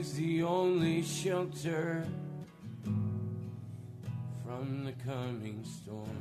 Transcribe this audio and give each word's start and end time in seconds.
He's 0.00 0.14
the 0.14 0.42
only 0.44 1.02
shelter 1.02 2.06
from 4.42 4.84
the 4.86 4.92
coming 4.92 5.62
storm. 5.62 6.16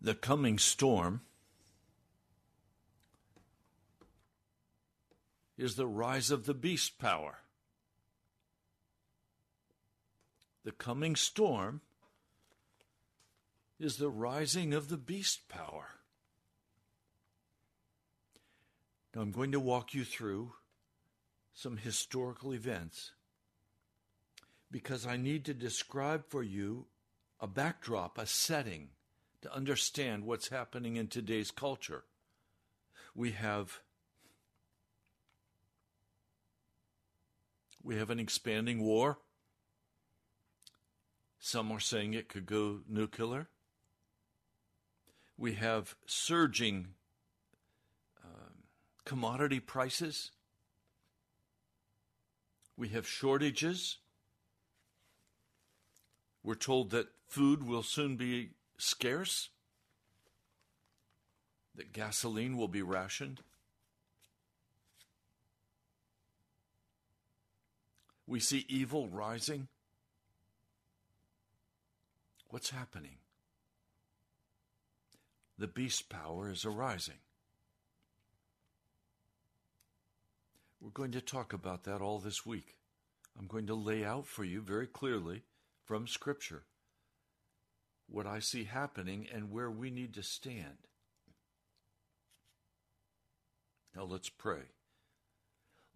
The 0.00 0.14
coming 0.14 0.60
storm 0.60 1.22
is 5.58 5.74
the 5.74 5.88
rise 5.88 6.30
of 6.30 6.46
the 6.46 6.54
beast 6.54 7.00
power. 7.00 7.38
The 10.64 10.70
coming 10.70 11.16
storm 11.16 11.80
is 13.80 13.96
the 13.96 14.08
rising 14.08 14.72
of 14.72 14.88
the 14.88 14.96
beast 14.96 15.48
power. 15.48 15.88
Now, 19.14 19.22
I'm 19.22 19.30
going 19.30 19.52
to 19.52 19.60
walk 19.60 19.94
you 19.94 20.04
through 20.04 20.52
some 21.52 21.76
historical 21.76 22.54
events 22.54 23.12
because 24.70 25.06
I 25.06 25.16
need 25.18 25.44
to 25.44 25.54
describe 25.54 26.24
for 26.28 26.42
you 26.42 26.86
a 27.38 27.46
backdrop, 27.46 28.16
a 28.16 28.26
setting 28.26 28.88
to 29.42 29.54
understand 29.54 30.24
what's 30.24 30.48
happening 30.48 30.96
in 30.96 31.08
today's 31.08 31.50
culture. 31.50 32.04
We 33.14 33.32
have 33.32 33.80
we 37.82 37.96
have 37.96 38.10
an 38.10 38.20
expanding 38.20 38.80
war. 38.80 39.18
Some 41.38 41.72
are 41.72 41.80
saying 41.80 42.14
it 42.14 42.28
could 42.28 42.46
go 42.46 42.80
nuclear. 42.88 43.48
We 45.36 45.54
have 45.54 45.96
surging 46.06 46.94
commodity 49.04 49.60
prices. 49.60 50.30
We 52.76 52.88
have 52.88 53.06
shortages. 53.06 53.98
We're 56.42 56.54
told 56.54 56.90
that 56.90 57.08
food 57.28 57.62
will 57.62 57.82
soon 57.82 58.16
be 58.16 58.50
scarce, 58.76 59.50
that 61.76 61.92
gasoline 61.92 62.56
will 62.56 62.68
be 62.68 62.82
rationed. 62.82 63.40
We 68.26 68.40
see 68.40 68.64
evil 68.68 69.08
rising. 69.08 69.68
What's 72.50 72.70
happening? 72.70 73.16
The 75.58 75.68
beast 75.68 76.08
power 76.08 76.50
is 76.50 76.64
arising. 76.64 77.21
We're 80.82 80.90
going 80.90 81.12
to 81.12 81.20
talk 81.20 81.52
about 81.52 81.84
that 81.84 82.00
all 82.00 82.18
this 82.18 82.44
week. 82.44 82.74
I'm 83.38 83.46
going 83.46 83.68
to 83.68 83.74
lay 83.74 84.04
out 84.04 84.26
for 84.26 84.42
you 84.42 84.60
very 84.60 84.88
clearly 84.88 85.42
from 85.84 86.08
Scripture 86.08 86.64
what 88.08 88.26
I 88.26 88.40
see 88.40 88.64
happening 88.64 89.28
and 89.32 89.52
where 89.52 89.70
we 89.70 89.90
need 89.90 90.12
to 90.14 90.24
stand. 90.24 90.88
Now 93.94 94.02
let's 94.02 94.28
pray. 94.28 94.72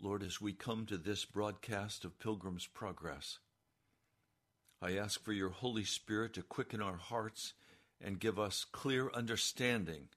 Lord, 0.01 0.23
as 0.23 0.41
we 0.41 0.53
come 0.53 0.87
to 0.87 0.97
this 0.97 1.25
broadcast 1.25 2.05
of 2.05 2.21
Pilgrim's 2.21 2.69
Progress, 2.69 3.41
I 4.81 4.97
ask 4.97 5.21
for 5.21 5.33
your 5.33 5.51
Holy 5.51 5.85
Spirit 5.85 6.33
to 6.35 6.43
quicken 6.43 6.81
our 6.81 6.97
hearts 6.97 7.55
and 8.01 8.21
give 8.21 8.39
us 8.39 8.65
clear 8.71 9.11
understanding 9.13 10.11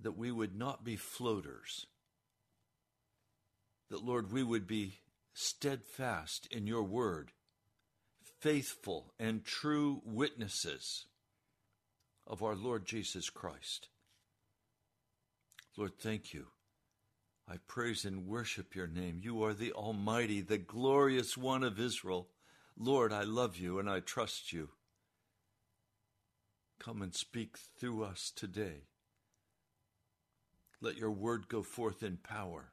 that 0.00 0.18
we 0.18 0.32
would 0.32 0.56
not 0.56 0.84
be 0.84 0.96
floaters, 0.96 1.86
that, 3.90 4.04
Lord, 4.04 4.32
we 4.32 4.42
would 4.42 4.66
be 4.66 4.98
steadfast 5.32 6.46
in 6.50 6.66
your 6.66 6.82
word 6.82 7.32
faithful 8.40 9.12
and 9.18 9.44
true 9.44 10.00
witnesses 10.04 11.06
of 12.26 12.42
our 12.42 12.54
Lord 12.54 12.86
Jesus 12.86 13.30
Christ. 13.30 13.88
Lord, 15.76 15.92
thank 15.98 16.32
you. 16.32 16.46
I 17.50 17.56
praise 17.66 18.04
and 18.04 18.26
worship 18.26 18.74
your 18.74 18.86
name. 18.86 19.20
You 19.22 19.42
are 19.44 19.54
the 19.54 19.72
Almighty, 19.72 20.40
the 20.40 20.58
glorious 20.58 21.36
one 21.36 21.64
of 21.64 21.80
Israel. 21.80 22.28
Lord, 22.76 23.12
I 23.12 23.22
love 23.22 23.56
you 23.56 23.78
and 23.78 23.88
I 23.88 24.00
trust 24.00 24.52
you. 24.52 24.68
Come 26.78 27.02
and 27.02 27.14
speak 27.14 27.56
through 27.56 28.04
us 28.04 28.30
today. 28.34 28.84
Let 30.80 30.96
your 30.96 31.10
word 31.10 31.48
go 31.48 31.62
forth 31.62 32.02
in 32.02 32.18
power. 32.18 32.72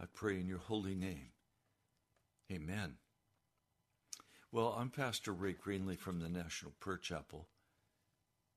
I 0.00 0.06
pray 0.12 0.40
in 0.40 0.46
your 0.46 0.58
holy 0.58 0.94
name. 0.94 1.30
Amen. 2.52 2.94
Well, 4.50 4.76
I'm 4.78 4.90
Pastor 4.90 5.32
Ray 5.32 5.54
Greenley 5.54 5.98
from 5.98 6.20
the 6.20 6.28
National 6.28 6.72
Prayer 6.80 6.98
Chapel. 6.98 7.48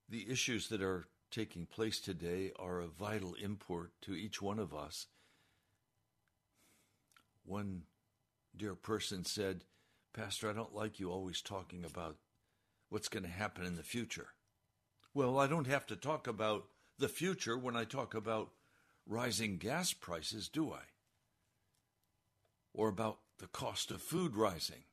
The 0.10 0.30
issues 0.30 0.70
that 0.70 0.82
are 0.82 1.08
taking 1.32 1.66
place 1.66 2.00
today 2.00 2.52
are 2.58 2.80
of 2.80 2.94
vital 2.94 3.36
import 3.36 3.92
to 4.02 4.14
each 4.14 4.42
one 4.42 4.60
of 4.60 4.74
us. 4.74 5.08
One 7.46 7.84
dear 8.56 8.76
person 8.76 9.24
said, 9.24 9.64
Pastor, 10.14 10.50
I 10.50 10.54
don't 10.54 10.76
like 10.76 11.00
you 11.00 11.12
always 11.12 11.42
talking 11.42 11.84
about 11.86 12.18
what's 12.90 13.10
going 13.10 13.24
to 13.24 13.30
happen 13.30 13.66
in 13.66 13.76
the 13.76 13.84
future. 13.84 14.30
Well, 15.14 15.40
I 15.40 15.48
don't 15.48 15.68
have 15.68 15.86
to 15.88 15.96
talk 15.96 16.28
about 16.28 16.66
the 16.98 17.10
future 17.10 17.58
when 17.58 17.76
I 17.76 17.84
talk 17.84 18.14
about 18.16 18.52
rising 19.06 19.58
gas 19.58 19.94
prices, 19.94 20.50
do 20.50 20.72
I? 20.72 20.82
Or 22.78 22.88
about 22.88 23.18
the 23.40 23.48
cost 23.48 23.92
of 23.92 24.02
food 24.02 24.38
rising 24.38 24.84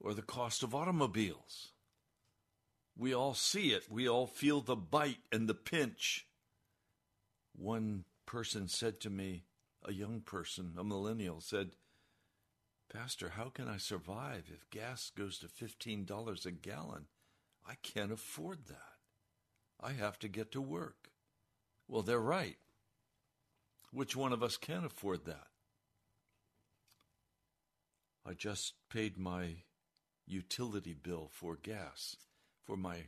or 0.00 0.14
the 0.14 0.22
cost 0.22 0.62
of 0.62 0.74
automobiles. 0.74 1.72
We 2.96 3.14
all 3.14 3.34
see 3.34 3.72
it. 3.72 3.84
We 3.90 4.08
all 4.08 4.26
feel 4.26 4.62
the 4.62 4.74
bite 4.74 5.20
and 5.30 5.48
the 5.48 5.54
pinch. 5.54 6.26
One 7.54 8.04
person 8.24 8.68
said 8.68 9.00
to 9.00 9.10
me, 9.10 9.44
a 9.84 9.92
young 9.92 10.20
person, 10.20 10.72
a 10.78 10.82
millennial, 10.82 11.40
said, 11.40 11.72
Pastor, 12.92 13.30
how 13.36 13.50
can 13.50 13.68
I 13.68 13.76
survive 13.76 14.44
if 14.52 14.70
gas 14.70 15.12
goes 15.14 15.38
to 15.40 15.46
$15 15.46 16.46
a 16.46 16.50
gallon? 16.50 17.06
I 17.68 17.74
can't 17.82 18.12
afford 18.12 18.66
that. 18.68 18.96
I 19.78 19.92
have 19.92 20.18
to 20.20 20.28
get 20.28 20.52
to 20.52 20.60
work. 20.62 21.10
Well, 21.86 22.02
they're 22.02 22.18
right. 22.18 22.56
Which 23.92 24.16
one 24.16 24.32
of 24.32 24.42
us 24.42 24.56
can 24.56 24.84
afford 24.84 25.26
that? 25.26 25.48
I 28.28 28.34
just 28.34 28.74
paid 28.90 29.16
my 29.16 29.58
utility 30.26 30.94
bill 30.94 31.30
for 31.32 31.54
gas 31.54 32.16
for 32.64 32.76
my 32.76 33.04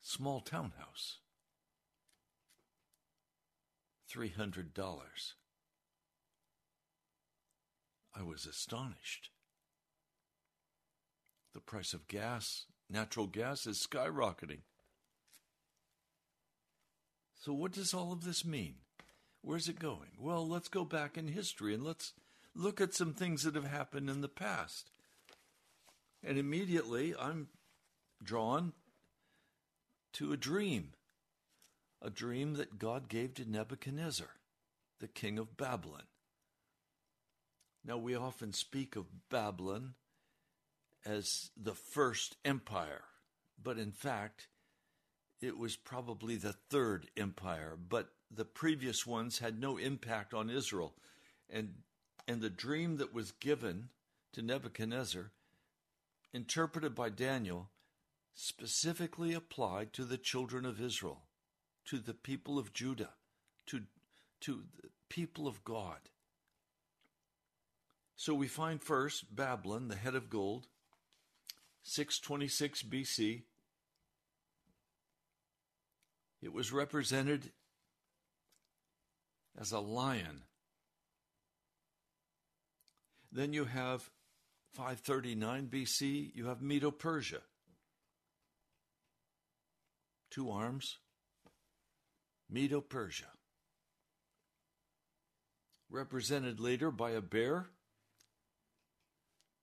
small 0.00 0.40
townhouse. 0.40 1.18
$300. 4.14 4.68
I 8.14 8.22
was 8.22 8.46
astonished. 8.46 9.30
The 11.52 11.60
price 11.60 11.94
of 11.94 12.06
gas, 12.06 12.66
natural 12.88 13.26
gas, 13.26 13.66
is 13.66 13.84
skyrocketing. 13.84 14.60
So, 17.40 17.52
what 17.52 17.72
does 17.72 17.92
all 17.92 18.12
of 18.12 18.24
this 18.24 18.44
mean? 18.44 18.76
Where's 19.42 19.68
it 19.68 19.80
going? 19.80 20.10
Well, 20.18 20.48
let's 20.48 20.68
go 20.68 20.84
back 20.84 21.18
in 21.18 21.28
history 21.28 21.74
and 21.74 21.82
let's 21.82 22.14
look 22.54 22.80
at 22.80 22.94
some 22.94 23.12
things 23.12 23.42
that 23.42 23.54
have 23.54 23.66
happened 23.66 24.08
in 24.08 24.20
the 24.20 24.28
past. 24.28 24.90
And 26.22 26.38
immediately 26.38 27.14
I'm 27.18 27.48
drawn 28.22 28.72
to 30.14 30.32
a 30.32 30.36
dream, 30.36 30.92
a 32.00 32.10
dream 32.10 32.54
that 32.54 32.78
God 32.78 33.08
gave 33.08 33.34
to 33.34 33.50
Nebuchadnezzar, 33.50 34.28
the 35.00 35.08
king 35.08 35.38
of 35.38 35.56
Babylon. 35.56 36.04
Now, 37.84 37.98
we 37.98 38.14
often 38.14 38.52
speak 38.54 38.96
of 38.96 39.28
Babylon 39.28 39.94
as 41.04 41.50
the 41.54 41.74
first 41.74 42.36
empire, 42.44 43.02
but 43.62 43.76
in 43.76 43.92
fact, 43.92 44.48
it 45.42 45.58
was 45.58 45.76
probably 45.76 46.36
the 46.36 46.54
third 46.54 47.08
empire, 47.16 47.76
but 47.76 48.08
the 48.30 48.46
previous 48.46 49.06
ones 49.06 49.38
had 49.38 49.60
no 49.60 49.76
impact 49.76 50.32
on 50.32 50.48
Israel. 50.48 50.94
And 51.50 51.74
and 52.26 52.40
the 52.40 52.50
dream 52.50 52.96
that 52.96 53.12
was 53.12 53.32
given 53.32 53.88
to 54.32 54.42
Nebuchadnezzar, 54.42 55.30
interpreted 56.32 56.94
by 56.94 57.10
Daniel, 57.10 57.68
specifically 58.34 59.32
applied 59.32 59.92
to 59.92 60.04
the 60.04 60.18
children 60.18 60.64
of 60.64 60.80
Israel, 60.80 61.22
to 61.86 61.98
the 61.98 62.14
people 62.14 62.58
of 62.58 62.72
Judah, 62.72 63.10
to, 63.66 63.82
to 64.40 64.64
the 64.82 64.88
people 65.08 65.46
of 65.46 65.64
God. 65.64 65.98
So 68.16 68.34
we 68.34 68.48
find 68.48 68.82
first 68.82 69.34
Babylon, 69.34 69.88
the 69.88 69.96
head 69.96 70.14
of 70.14 70.30
gold, 70.30 70.66
626 71.82 72.82
BC. 72.84 73.42
It 76.42 76.52
was 76.52 76.72
represented 76.72 77.52
as 79.58 79.72
a 79.72 79.80
lion. 79.80 80.42
Then 83.34 83.52
you 83.52 83.64
have 83.64 84.08
539 84.74 85.66
BC, 85.66 86.30
you 86.36 86.46
have 86.46 86.62
Medo 86.62 86.92
Persia. 86.92 87.40
Two 90.30 90.50
arms, 90.50 90.98
Medo 92.48 92.80
Persia. 92.80 93.26
Represented 95.90 96.60
later 96.60 96.92
by 96.92 97.10
a 97.10 97.20
bear, 97.20 97.66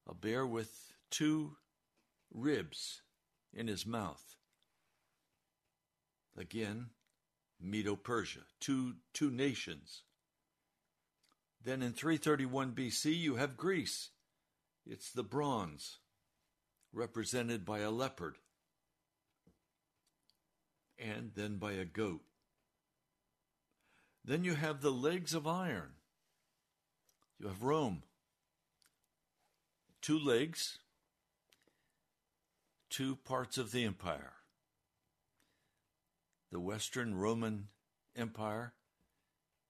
a 0.07 0.13
bear 0.13 0.45
with 0.45 0.93
two 1.09 1.55
ribs 2.33 3.01
in 3.53 3.67
his 3.67 3.85
mouth. 3.85 4.35
Again, 6.37 6.87
Medo 7.59 7.95
Persia, 7.95 8.41
two, 8.59 8.95
two 9.13 9.31
nations. 9.31 10.03
Then 11.63 11.81
in 11.81 11.93
331 11.93 12.71
BC, 12.71 13.15
you 13.17 13.35
have 13.35 13.57
Greece. 13.57 14.09
It's 14.85 15.11
the 15.11 15.23
bronze, 15.23 15.99
represented 16.91 17.65
by 17.65 17.79
a 17.79 17.91
leopard, 17.91 18.37
and 20.97 21.31
then 21.35 21.57
by 21.57 21.73
a 21.73 21.85
goat. 21.85 22.21
Then 24.25 24.43
you 24.43 24.55
have 24.55 24.81
the 24.81 24.91
legs 24.91 25.33
of 25.33 25.45
iron. 25.47 25.93
You 27.39 27.47
have 27.47 27.63
Rome. 27.63 28.03
Two 30.01 30.17
legs, 30.17 30.79
two 32.89 33.15
parts 33.15 33.57
of 33.57 33.71
the 33.71 33.83
empire 33.83 34.33
the 36.51 36.59
Western 36.59 37.15
Roman 37.15 37.69
Empire 38.15 38.73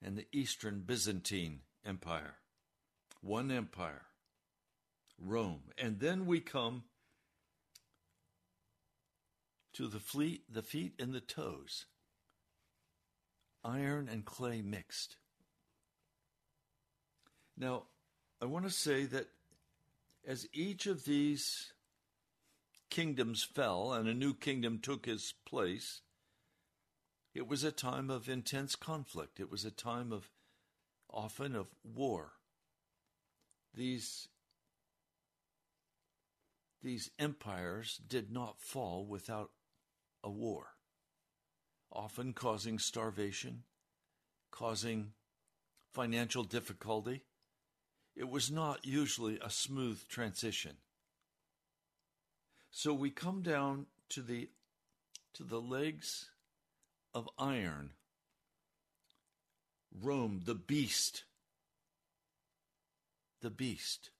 and 0.01 0.17
the 0.17 0.25
Eastern 0.31 0.81
Byzantine 0.81 1.59
Empire. 1.85 2.35
One 3.21 3.51
empire, 3.51 4.03
Rome. 5.19 5.61
And 5.77 5.99
then 5.99 6.25
we 6.25 6.39
come 6.39 6.83
to 9.73 9.87
the 9.87 9.99
fleet, 9.99 10.43
the 10.51 10.63
feet 10.63 10.93
and 10.99 11.13
the 11.13 11.21
toes. 11.21 11.85
Iron 13.63 14.09
and 14.11 14.25
clay 14.25 14.61
mixed. 14.61 15.17
Now, 17.55 17.83
I 18.41 18.45
want 18.45 18.65
to 18.65 18.71
say 18.71 19.05
that 19.05 19.27
as 20.27 20.47
each 20.51 20.87
of 20.87 21.05
these 21.05 21.73
kingdoms 22.89 23.43
fell 23.43 23.93
and 23.93 24.07
a 24.07 24.13
new 24.13 24.33
kingdom 24.33 24.79
took 24.79 25.07
its 25.07 25.33
place, 25.45 26.01
it 27.33 27.47
was 27.47 27.63
a 27.63 27.71
time 27.71 28.09
of 28.09 28.27
intense 28.27 28.75
conflict. 28.75 29.39
It 29.39 29.51
was 29.51 29.63
a 29.63 29.71
time 29.71 30.11
of 30.11 30.29
often 31.13 31.55
of 31.55 31.67
war. 31.83 32.33
These 33.73 34.27
these 36.83 37.11
empires 37.19 37.99
did 38.07 38.31
not 38.31 38.59
fall 38.59 39.05
without 39.05 39.51
a 40.23 40.29
war, 40.29 40.75
often 41.91 42.33
causing 42.33 42.79
starvation, 42.79 43.63
causing 44.49 45.13
financial 45.91 46.43
difficulty. 46.43 47.23
It 48.15 48.29
was 48.29 48.51
not 48.51 48.85
usually 48.85 49.39
a 49.41 49.49
smooth 49.49 50.07
transition. 50.07 50.77
So 52.71 52.93
we 52.93 53.11
come 53.11 53.41
down 53.41 53.85
to 54.09 54.21
the 54.21 54.49
to 55.33 55.43
the 55.43 55.61
legs 55.61 56.29
of 57.13 57.29
iron. 57.37 57.91
Rome, 59.99 60.41
the 60.45 60.55
beast. 60.55 61.23
The 63.41 63.49
beast. 63.49 64.11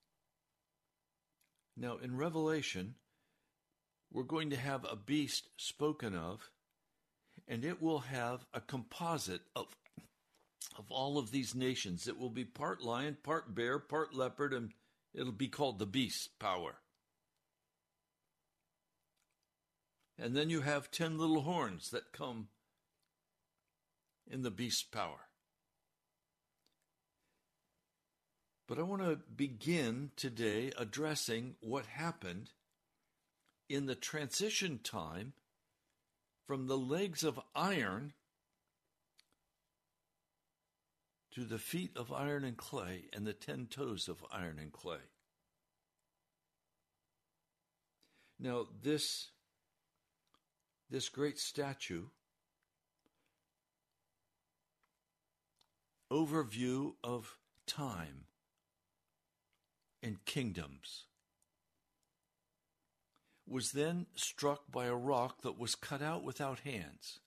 Now, 1.78 1.98
in 1.98 2.18
Revelation, 2.18 2.96
we're 4.12 4.24
going 4.24 4.50
to 4.50 4.58
have 4.58 4.86
a 4.86 4.96
beast 4.96 5.48
spoken 5.58 6.16
of, 6.16 6.50
and 7.48 7.64
it 7.64 7.82
will 7.82 8.00
have 8.00 8.46
a 8.54 8.60
composite 8.60 9.42
of, 9.56 9.68
of 10.78 10.86
all 10.90 11.18
of 11.18 11.32
these 11.32 11.56
nations. 11.56 12.08
It 12.08 12.20
will 12.20 12.30
be 12.30 12.46
part 12.46 12.82
lion, 12.82 13.18
part 13.24 13.56
bear, 13.56 13.80
part 13.80 14.14
leopard, 14.14 14.54
and 14.54 14.72
it'll 15.14 15.32
be 15.32 15.48
called 15.48 15.80
the 15.80 15.86
beast 15.86 16.38
power. 16.40 16.76
And 20.20 20.36
then 20.36 20.50
you 20.50 20.62
have 20.62 20.92
ten 20.92 21.18
little 21.18 21.42
horns 21.42 21.90
that 21.92 22.12
come 22.12 22.50
in 24.30 24.44
the 24.44 24.52
beast 24.52 24.92
power. 24.92 25.31
But 28.72 28.80
I 28.80 28.84
want 28.84 29.02
to 29.02 29.20
begin 29.36 30.12
today 30.16 30.72
addressing 30.78 31.56
what 31.60 31.86
happened 31.88 32.52
in 33.68 33.86
the 33.86 33.96
transition 33.96 34.80
time 34.82 35.34
from 36.48 36.68
the 36.68 36.78
legs 36.78 37.26
of 37.26 37.38
iron 37.54 38.14
to 41.32 41.44
the 41.44 41.60
feet 41.60 41.92
of 41.98 42.14
iron 42.14 42.46
and 42.46 42.56
clay 42.56 43.10
and 43.12 43.28
the 43.28 43.34
ten 43.34 43.68
toes 43.70 44.08
of 44.08 44.24
iron 44.32 44.58
and 44.58 44.72
clay. 44.72 45.04
Now, 48.40 48.68
this, 48.82 49.32
this 50.90 51.10
great 51.10 51.38
statue 51.38 52.06
overview 56.10 56.94
of 57.04 57.36
time 57.68 58.28
and 60.02 60.24
kingdoms 60.26 61.06
was 63.48 63.72
then 63.72 64.06
struck 64.16 64.72
by 64.72 64.86
a 64.86 64.96
rock 64.96 65.42
that 65.42 65.60
was 65.60 65.76
cut 65.76 66.02
out 66.02 66.24
without 66.24 66.60
hands, 66.60 67.20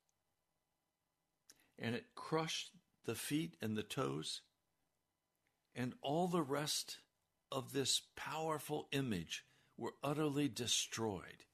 and 1.79 1.95
it 1.95 2.15
crushed 2.15 2.71
the 3.05 3.15
feet 3.15 3.57
and 3.61 3.77
the 3.77 3.83
toes, 3.83 4.41
and 5.75 5.93
all 6.01 6.29
the 6.29 6.43
rest 6.43 6.99
of 7.53 7.73
this 7.73 8.03
powerful 8.17 8.89
image 8.93 9.45
were 9.77 9.95
utterly 10.03 10.49
destroyed. 10.49 11.45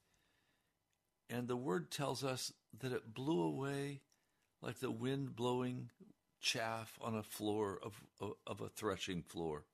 And 1.29 1.49
the 1.49 1.57
word 1.57 1.91
tells 1.91 2.25
us 2.25 2.53
that 2.81 2.93
it 2.93 3.15
blew 3.15 3.43
away 3.43 4.01
like 4.63 4.81
the 4.81 4.91
wind 4.91 5.37
blowing 5.37 5.91
chaff 6.41 6.99
on 7.01 7.15
a 7.15 7.23
floor 7.23 7.79
of, 7.83 8.01
of, 8.47 8.61
a 8.61 8.69
threshing 8.69 9.23
floor. 9.23 9.65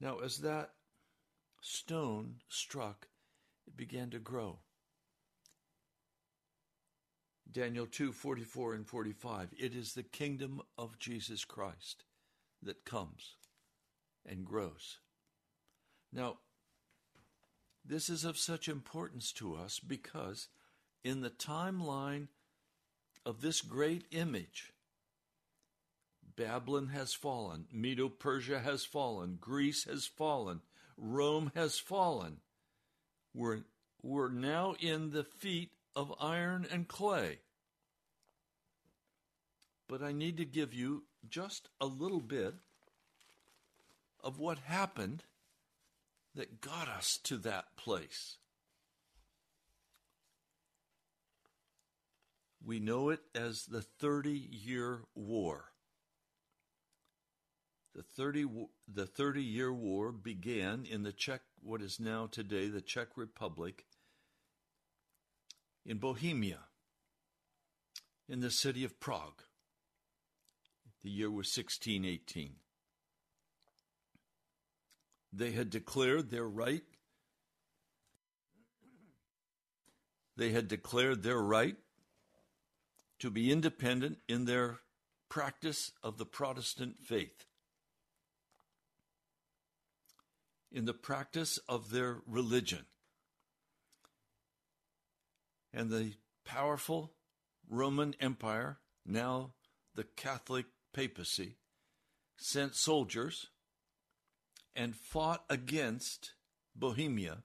Now, 0.00 0.18
as 0.18 0.38
that 0.38 0.70
stone 1.60 2.36
struck, 2.48 3.08
it 3.66 3.76
began 3.76 4.10
to 4.10 4.18
grow. 4.18 4.60
Daniel 7.50 7.86
2 7.86 8.12
44 8.12 8.74
and 8.74 8.86
45. 8.86 9.50
It 9.58 9.74
is 9.74 9.92
the 9.92 10.02
kingdom 10.02 10.62
of 10.78 10.98
Jesus 10.98 11.44
Christ 11.44 12.04
that 12.62 12.84
comes 12.84 13.36
and 14.24 14.44
grows. 14.44 14.98
Now, 16.12 16.38
this 17.84 18.08
is 18.08 18.24
of 18.24 18.38
such 18.38 18.68
importance 18.68 19.32
to 19.32 19.54
us 19.54 19.80
because 19.80 20.48
in 21.02 21.22
the 21.22 21.30
timeline 21.30 22.28
of 23.24 23.40
this 23.40 23.62
great 23.62 24.04
image. 24.10 24.72
Babylon 26.40 26.86
has 26.94 27.12
fallen, 27.12 27.66
Medo 27.70 28.08
Persia 28.08 28.60
has 28.60 28.82
fallen, 28.82 29.36
Greece 29.38 29.84
has 29.84 30.06
fallen, 30.06 30.62
Rome 30.96 31.52
has 31.54 31.78
fallen. 31.78 32.38
We're, 33.34 33.58
we're 34.02 34.30
now 34.30 34.74
in 34.80 35.10
the 35.10 35.24
feet 35.24 35.70
of 35.94 36.14
iron 36.18 36.66
and 36.72 36.88
clay. 36.88 37.40
But 39.86 40.02
I 40.02 40.12
need 40.12 40.38
to 40.38 40.46
give 40.46 40.72
you 40.72 41.02
just 41.28 41.68
a 41.78 41.84
little 41.84 42.20
bit 42.22 42.54
of 44.24 44.38
what 44.38 44.60
happened 44.60 45.24
that 46.34 46.62
got 46.62 46.88
us 46.88 47.18
to 47.24 47.36
that 47.36 47.76
place. 47.76 48.38
We 52.64 52.80
know 52.80 53.10
it 53.10 53.20
as 53.34 53.66
the 53.66 53.82
30 53.82 54.30
year 54.30 55.00
war. 55.14 55.69
The 58.00 58.06
30, 58.16 58.46
the 58.88 59.04
30 59.04 59.42
year 59.42 59.70
war 59.70 60.10
began 60.10 60.86
in 60.90 61.02
the 61.02 61.12
Czech, 61.12 61.42
what 61.62 61.82
is 61.82 62.00
now 62.00 62.26
today 62.26 62.68
the 62.68 62.80
Czech 62.80 63.08
Republic, 63.14 63.84
in 65.84 65.98
Bohemia, 65.98 66.60
in 68.26 68.40
the 68.40 68.50
city 68.50 68.84
of 68.84 68.98
Prague. 69.00 69.42
The 71.02 71.10
year 71.10 71.28
was 71.28 71.54
1618. 71.54 72.54
They 75.30 75.50
had 75.50 75.68
declared 75.68 76.30
their 76.30 76.48
right. 76.48 76.84
They 80.38 80.52
had 80.52 80.68
declared 80.68 81.22
their 81.22 81.42
right 81.42 81.76
to 83.18 83.30
be 83.30 83.52
independent 83.52 84.20
in 84.26 84.46
their 84.46 84.78
practice 85.28 85.92
of 86.02 86.16
the 86.16 86.24
Protestant 86.24 86.96
faith, 87.04 87.44
in 90.72 90.84
the 90.84 90.94
practice 90.94 91.58
of 91.68 91.90
their 91.90 92.18
religion. 92.26 92.84
And 95.72 95.90
the 95.90 96.14
powerful 96.44 97.12
Roman 97.68 98.14
Empire, 98.20 98.78
now 99.06 99.54
the 99.94 100.04
Catholic 100.04 100.66
papacy, 100.92 101.56
sent 102.36 102.74
soldiers 102.74 103.48
and 104.74 104.96
fought 104.96 105.44
against 105.48 106.34
Bohemia 106.74 107.42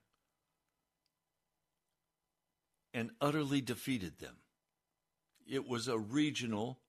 and 2.93 3.11
utterly 3.19 3.61
defeated 3.61 4.19
them. 4.19 4.37
It 5.45 5.67
was 5.67 5.87
a 5.87 5.99
regional 5.99 6.79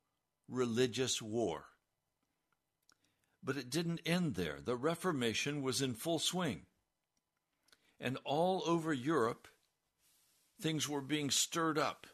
religious 0.49 1.21
war. 1.21 1.65
But 3.47 3.57
it 3.57 3.71
didn't 3.71 4.01
end 4.05 4.35
there. 4.35 4.59
The 4.63 4.75
Reformation 4.75 5.63
was 5.63 5.81
in 5.81 5.95
full 5.95 6.19
swing. 6.19 6.63
And 8.01 8.19
all 8.25 8.65
over 8.67 8.93
Europe, 8.93 9.47
things 10.61 10.89
were 10.89 11.01
being 11.01 11.31
stirred 11.31 11.79
up. 11.79 12.09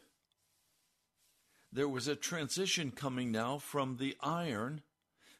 There 1.71 1.89
was 1.89 2.07
a 2.07 2.15
transition 2.15 2.91
coming 2.91 3.31
now 3.31 3.57
from 3.57 3.97
the 3.97 4.15
iron 4.21 4.83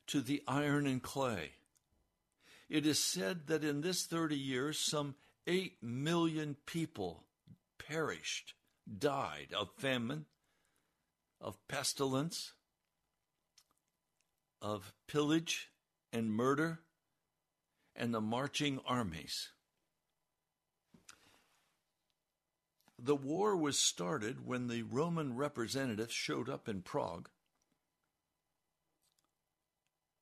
to 0.08 0.20
the 0.20 0.42
iron 0.48 0.88
and 0.88 1.02
clay. 1.02 1.52
It 2.70 2.88
is 2.88 2.98
said 2.98 3.46
that 3.46 3.64
in 3.64 3.82
this 3.82 4.08
30 4.08 4.36
years, 4.36 4.80
some 4.80 5.14
8 5.46 5.84
million 5.84 6.58
people 6.66 7.24
perished, 7.78 8.56
died 8.98 9.50
of 9.56 9.70
famine, 9.78 10.26
of 11.40 11.56
pestilence, 11.68 12.54
of 14.60 14.92
pillage 15.08 15.70
and 16.14 16.32
murder, 16.32 16.80
and 17.96 18.14
the 18.14 18.22
marching 18.22 18.80
armies. 18.86 19.50
The 22.98 23.16
war 23.16 23.58
was 23.58 23.78
started 23.78 24.46
when 24.46 24.68
the 24.68 24.84
Roman 24.84 25.36
representatives 25.36 26.14
showed 26.14 26.48
up 26.48 26.70
in 26.70 26.84
Prague, 26.84 27.28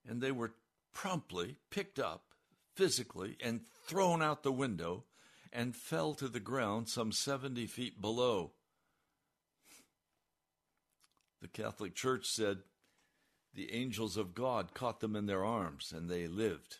and 0.07 0.21
they 0.21 0.31
were 0.31 0.53
promptly 0.93 1.57
picked 1.69 1.99
up 1.99 2.23
physically 2.75 3.37
and 3.43 3.61
thrown 3.85 4.21
out 4.21 4.43
the 4.43 4.51
window 4.51 5.03
and 5.53 5.75
fell 5.75 6.13
to 6.15 6.27
the 6.27 6.39
ground 6.39 6.87
some 6.87 7.11
70 7.11 7.67
feet 7.67 8.01
below. 8.01 8.53
The 11.41 11.47
Catholic 11.47 11.95
Church 11.95 12.25
said 12.25 12.59
the 13.53 13.73
angels 13.73 14.17
of 14.17 14.33
God 14.33 14.73
caught 14.73 14.99
them 14.99 15.15
in 15.15 15.25
their 15.25 15.43
arms 15.43 15.93
and 15.95 16.09
they 16.09 16.27
lived. 16.27 16.77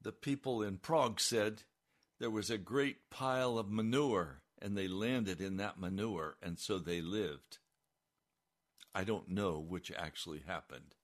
The 0.00 0.12
people 0.12 0.62
in 0.62 0.78
Prague 0.78 1.18
said 1.18 1.62
there 2.20 2.30
was 2.30 2.50
a 2.50 2.58
great 2.58 3.10
pile 3.10 3.58
of 3.58 3.70
manure 3.70 4.42
and 4.60 4.76
they 4.76 4.88
landed 4.88 5.40
in 5.40 5.56
that 5.56 5.80
manure 5.80 6.36
and 6.42 6.58
so 6.58 6.78
they 6.78 7.00
lived. 7.00 7.58
I 8.94 9.04
don't 9.04 9.30
know 9.30 9.58
which 9.58 9.90
actually 9.90 10.42
happened. 10.46 10.94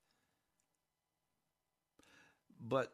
But 2.60 2.92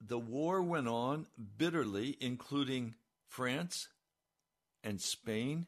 the 0.00 0.18
war 0.18 0.60
went 0.62 0.88
on 0.88 1.26
bitterly, 1.56 2.16
including 2.20 2.94
France 3.28 3.88
and 4.82 5.00
Spain 5.00 5.66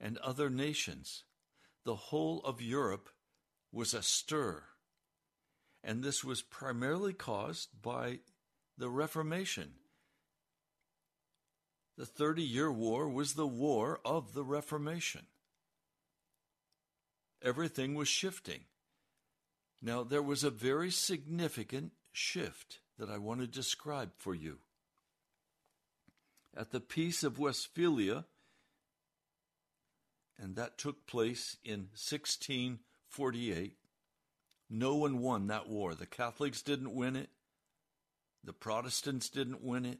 and 0.00 0.16
other 0.18 0.48
nations. 0.48 1.24
The 1.84 1.96
whole 1.96 2.40
of 2.40 2.60
Europe 2.60 3.08
was 3.72 3.94
astir. 3.94 4.64
And 5.82 6.02
this 6.02 6.22
was 6.22 6.42
primarily 6.42 7.12
caused 7.12 7.80
by 7.80 8.20
the 8.76 8.90
Reformation. 8.90 9.72
The 11.96 12.06
Thirty 12.06 12.42
Year 12.42 12.70
War 12.70 13.08
was 13.08 13.34
the 13.34 13.46
war 13.46 14.00
of 14.04 14.32
the 14.32 14.44
Reformation. 14.44 15.26
Everything 17.42 17.94
was 17.94 18.08
shifting. 18.08 18.60
Now, 19.82 20.02
there 20.02 20.22
was 20.22 20.44
a 20.44 20.50
very 20.50 20.90
significant 20.90 21.92
shift 22.12 22.80
that 22.98 23.08
I 23.08 23.16
want 23.16 23.40
to 23.40 23.46
describe 23.46 24.10
for 24.18 24.34
you. 24.34 24.58
At 26.54 26.70
the 26.70 26.80
Peace 26.80 27.22
of 27.22 27.38
Westphalia, 27.38 28.26
and 30.40 30.56
that 30.56 30.78
took 30.78 31.06
place 31.06 31.56
in 31.64 31.88
1648, 31.92 33.76
no 34.70 34.94
one 34.94 35.18
won 35.18 35.48
that 35.48 35.68
war. 35.68 35.94
The 35.94 36.06
Catholics 36.06 36.62
didn't 36.62 36.94
win 36.94 37.16
it, 37.16 37.28
the 38.42 38.52
Protestants 38.52 39.28
didn't 39.28 39.62
win 39.62 39.84
it. 39.84 39.98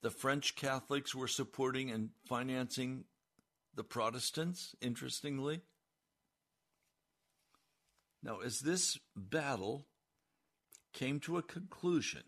The 0.00 0.10
French 0.10 0.54
Catholics 0.54 1.14
were 1.14 1.28
supporting 1.28 1.90
and 1.90 2.10
financing 2.24 3.04
the 3.74 3.84
Protestants, 3.84 4.74
interestingly. 4.80 5.60
Now, 8.22 8.38
as 8.40 8.60
this 8.60 8.98
battle 9.16 9.86
came 10.92 11.20
to 11.20 11.36
a 11.36 11.42
conclusion, 11.42 12.22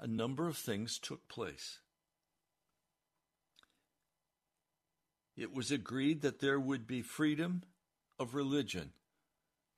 a 0.00 0.06
number 0.06 0.48
of 0.48 0.56
things 0.56 0.98
took 0.98 1.28
place. 1.28 1.80
It 5.36 5.52
was 5.52 5.70
agreed 5.70 6.22
that 6.22 6.40
there 6.40 6.60
would 6.60 6.86
be 6.86 7.02
freedom 7.02 7.62
of 8.18 8.34
religion, 8.34 8.92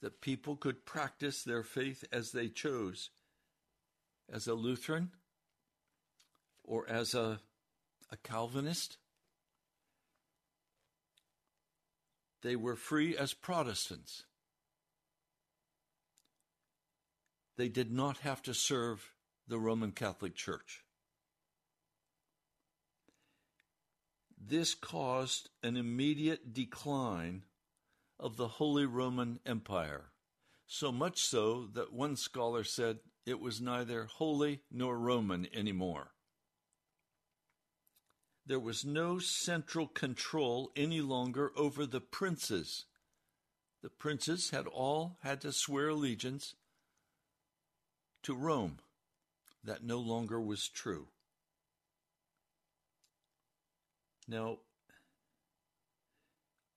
that 0.02 0.20
people 0.20 0.56
could 0.56 0.84
practice 0.84 1.42
their 1.42 1.62
faith 1.62 2.04
as 2.12 2.32
they 2.32 2.48
chose, 2.48 3.10
as 4.30 4.46
a 4.46 4.54
Lutheran 4.54 5.12
or 6.62 6.88
as 6.88 7.14
a, 7.14 7.40
a 8.10 8.16
Calvinist 8.18 8.98
They 12.46 12.54
were 12.54 12.76
free 12.76 13.16
as 13.16 13.34
Protestants. 13.34 14.22
They 17.56 17.68
did 17.68 17.90
not 17.90 18.18
have 18.18 18.40
to 18.42 18.54
serve 18.54 19.12
the 19.48 19.58
Roman 19.58 19.90
Catholic 19.90 20.36
Church. 20.36 20.84
This 24.48 24.74
caused 24.74 25.50
an 25.62 25.76
immediate 25.76 26.52
decline 26.52 27.44
of 28.18 28.36
the 28.36 28.48
Holy 28.48 28.86
Roman 28.86 29.40
Empire, 29.44 30.12
so 30.66 30.92
much 30.92 31.18
so 31.18 31.66
that 31.74 31.92
one 31.92 32.16
scholar 32.16 32.62
said 32.62 32.98
it 33.24 33.40
was 33.40 33.60
neither 33.60 34.04
holy 34.04 34.60
nor 34.70 34.98
Roman 34.98 35.48
anymore 35.52 36.12
there 38.46 38.60
was 38.60 38.84
no 38.84 39.18
central 39.18 39.88
control 39.88 40.70
any 40.76 41.00
longer 41.00 41.50
over 41.56 41.84
the 41.84 42.00
princes. 42.00 42.86
The 43.82 43.90
princes 43.90 44.50
had 44.50 44.66
all 44.66 45.18
had 45.22 45.40
to 45.40 45.52
swear 45.52 45.88
allegiance 45.88 46.54
to 48.22 48.34
Rome. 48.34 48.78
That 49.64 49.82
no 49.82 49.98
longer 49.98 50.40
was 50.40 50.68
true. 50.68 51.08
Now, 54.28 54.58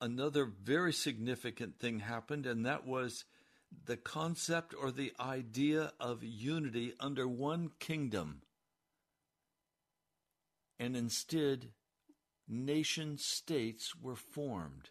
another 0.01 0.45
very 0.45 0.93
significant 0.93 1.79
thing 1.79 1.99
happened, 1.99 2.45
and 2.45 2.65
that 2.65 2.85
was 2.85 3.25
the 3.85 3.97
concept 3.97 4.73
or 4.79 4.91
the 4.91 5.13
idea 5.19 5.93
of 5.99 6.23
unity 6.23 6.93
under 6.99 7.27
one 7.27 7.71
kingdom 7.79 8.41
and 10.79 10.95
instead 10.95 11.69
nation 12.47 13.17
states 13.17 13.93
were 13.95 14.15
formed. 14.15 14.89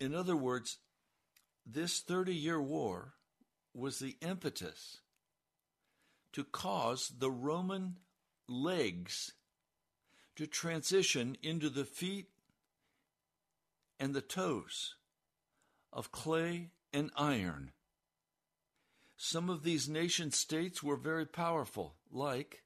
In 0.00 0.14
other 0.14 0.34
words, 0.34 0.78
this 1.66 2.00
30 2.00 2.34
year 2.34 2.60
war 2.60 3.14
was 3.74 3.98
the 3.98 4.16
impetus 4.22 5.02
to 6.32 6.42
cause 6.42 7.12
the 7.18 7.30
Roman 7.30 7.96
legs 8.48 9.32
to 10.36 10.46
transition 10.46 11.36
into 11.42 11.68
the 11.68 11.84
feet 11.84 12.28
and 13.98 14.14
the 14.14 14.20
toes 14.20 14.94
of 15.92 16.12
clay 16.12 16.70
and 16.92 17.10
iron. 17.16 17.72
Some 19.16 19.50
of 19.50 19.62
these 19.62 19.88
nation 19.88 20.30
states 20.30 20.82
were 20.82 20.96
very 20.96 21.26
powerful, 21.26 21.94
like 22.10 22.62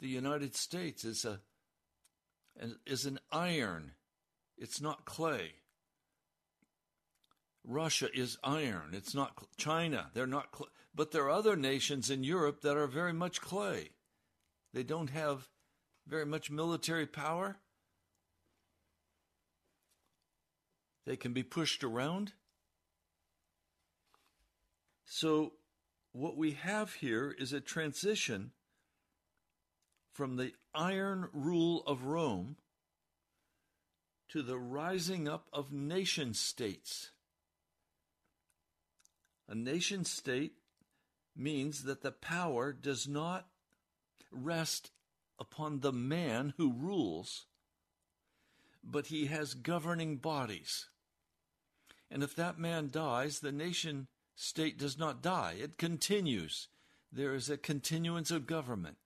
the 0.00 0.08
United 0.08 0.54
States 0.54 1.04
is 1.04 1.24
a 1.24 1.40
is 2.86 3.06
an 3.06 3.18
iron. 3.32 3.92
It's 4.58 4.80
not 4.80 5.06
clay. 5.06 5.54
Russia 7.64 8.08
is 8.12 8.38
iron. 8.42 8.90
It's 8.92 9.14
not 9.14 9.32
China. 9.56 10.10
They're 10.14 10.26
not, 10.26 10.48
cl- 10.54 10.70
but 10.94 11.12
there 11.12 11.24
are 11.24 11.30
other 11.30 11.56
nations 11.56 12.10
in 12.10 12.24
Europe 12.24 12.62
that 12.62 12.76
are 12.76 12.86
very 12.86 13.12
much 13.12 13.40
clay. 13.40 13.90
They 14.72 14.82
don't 14.82 15.10
have 15.10 15.48
very 16.10 16.26
much 16.26 16.50
military 16.50 17.06
power. 17.06 17.56
They 21.06 21.16
can 21.16 21.32
be 21.32 21.44
pushed 21.44 21.84
around. 21.84 22.32
So, 25.04 25.52
what 26.12 26.36
we 26.36 26.52
have 26.52 26.94
here 26.94 27.34
is 27.38 27.52
a 27.52 27.60
transition 27.60 28.50
from 30.12 30.36
the 30.36 30.52
iron 30.74 31.28
rule 31.32 31.84
of 31.86 32.02
Rome 32.02 32.56
to 34.30 34.42
the 34.42 34.58
rising 34.58 35.28
up 35.28 35.46
of 35.52 35.72
nation 35.72 36.34
states. 36.34 37.10
A 39.48 39.54
nation 39.54 40.04
state 40.04 40.54
means 41.36 41.84
that 41.84 42.02
the 42.02 42.12
power 42.12 42.72
does 42.72 43.06
not 43.06 43.46
rest 44.32 44.90
upon 45.40 45.80
the 45.80 45.92
man 45.92 46.54
who 46.58 46.72
rules, 46.72 47.46
but 48.84 49.06
he 49.06 49.26
has 49.26 49.54
governing 49.54 50.18
bodies. 50.18 50.88
And 52.10 52.22
if 52.22 52.36
that 52.36 52.58
man 52.58 52.90
dies, 52.90 53.40
the 53.40 53.52
nation 53.52 54.08
state 54.36 54.78
does 54.78 54.98
not 54.98 55.22
die, 55.22 55.56
it 55.58 55.78
continues. 55.78 56.68
There 57.10 57.34
is 57.34 57.48
a 57.48 57.56
continuance 57.56 58.30
of 58.30 58.46
government. 58.46 58.98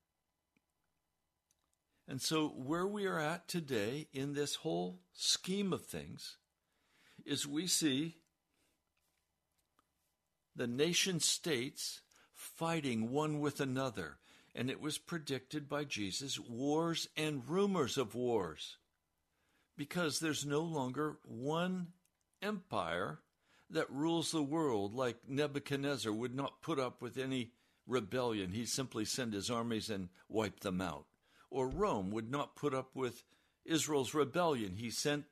And 2.07 2.20
so, 2.20 2.49
where 2.49 2.87
we 2.87 3.07
are 3.07 3.18
at 3.18 3.49
today 3.49 4.09
in 4.12 4.35
this 4.35 4.57
whole 4.57 5.01
scheme 5.14 5.73
of 5.73 5.87
things 5.87 6.37
is 7.25 7.47
we 7.47 7.66
see 7.66 8.16
the 10.55 10.66
nation 10.66 11.18
states 11.20 12.03
fighting 12.35 13.11
one 13.11 13.40
with 13.40 13.59
another. 13.59 14.18
And 14.54 14.70
it 14.70 14.80
was 14.80 14.98
predicted 14.98 15.68
by 15.68 15.84
Jesus 15.84 16.38
wars 16.38 17.08
and 17.16 17.48
rumors 17.48 17.98
of 17.98 18.14
wars. 18.14 18.76
Because 19.76 20.20
there's 20.20 20.46
no 20.46 20.60
longer 20.60 21.18
one 21.24 21.88
empire 22.40 23.18
that 23.70 23.90
rules 23.90 24.30
the 24.30 24.42
world 24.42 24.94
like 24.94 25.16
Nebuchadnezzar 25.28 26.12
would 26.12 26.34
not 26.34 26.62
put 26.62 26.78
up 26.78 27.02
with 27.02 27.18
any 27.18 27.50
rebellion. 27.86 28.52
He'd 28.52 28.68
simply 28.68 29.04
send 29.04 29.32
his 29.32 29.50
armies 29.50 29.90
and 29.90 30.08
wipe 30.28 30.60
them 30.60 30.80
out 30.80 31.06
or 31.54 31.68
Rome 31.68 32.10
would 32.10 32.30
not 32.30 32.56
put 32.56 32.74
up 32.74 32.96
with 32.96 33.22
Israel's 33.64 34.12
rebellion. 34.12 34.74
He 34.76 34.90
sent 34.90 35.24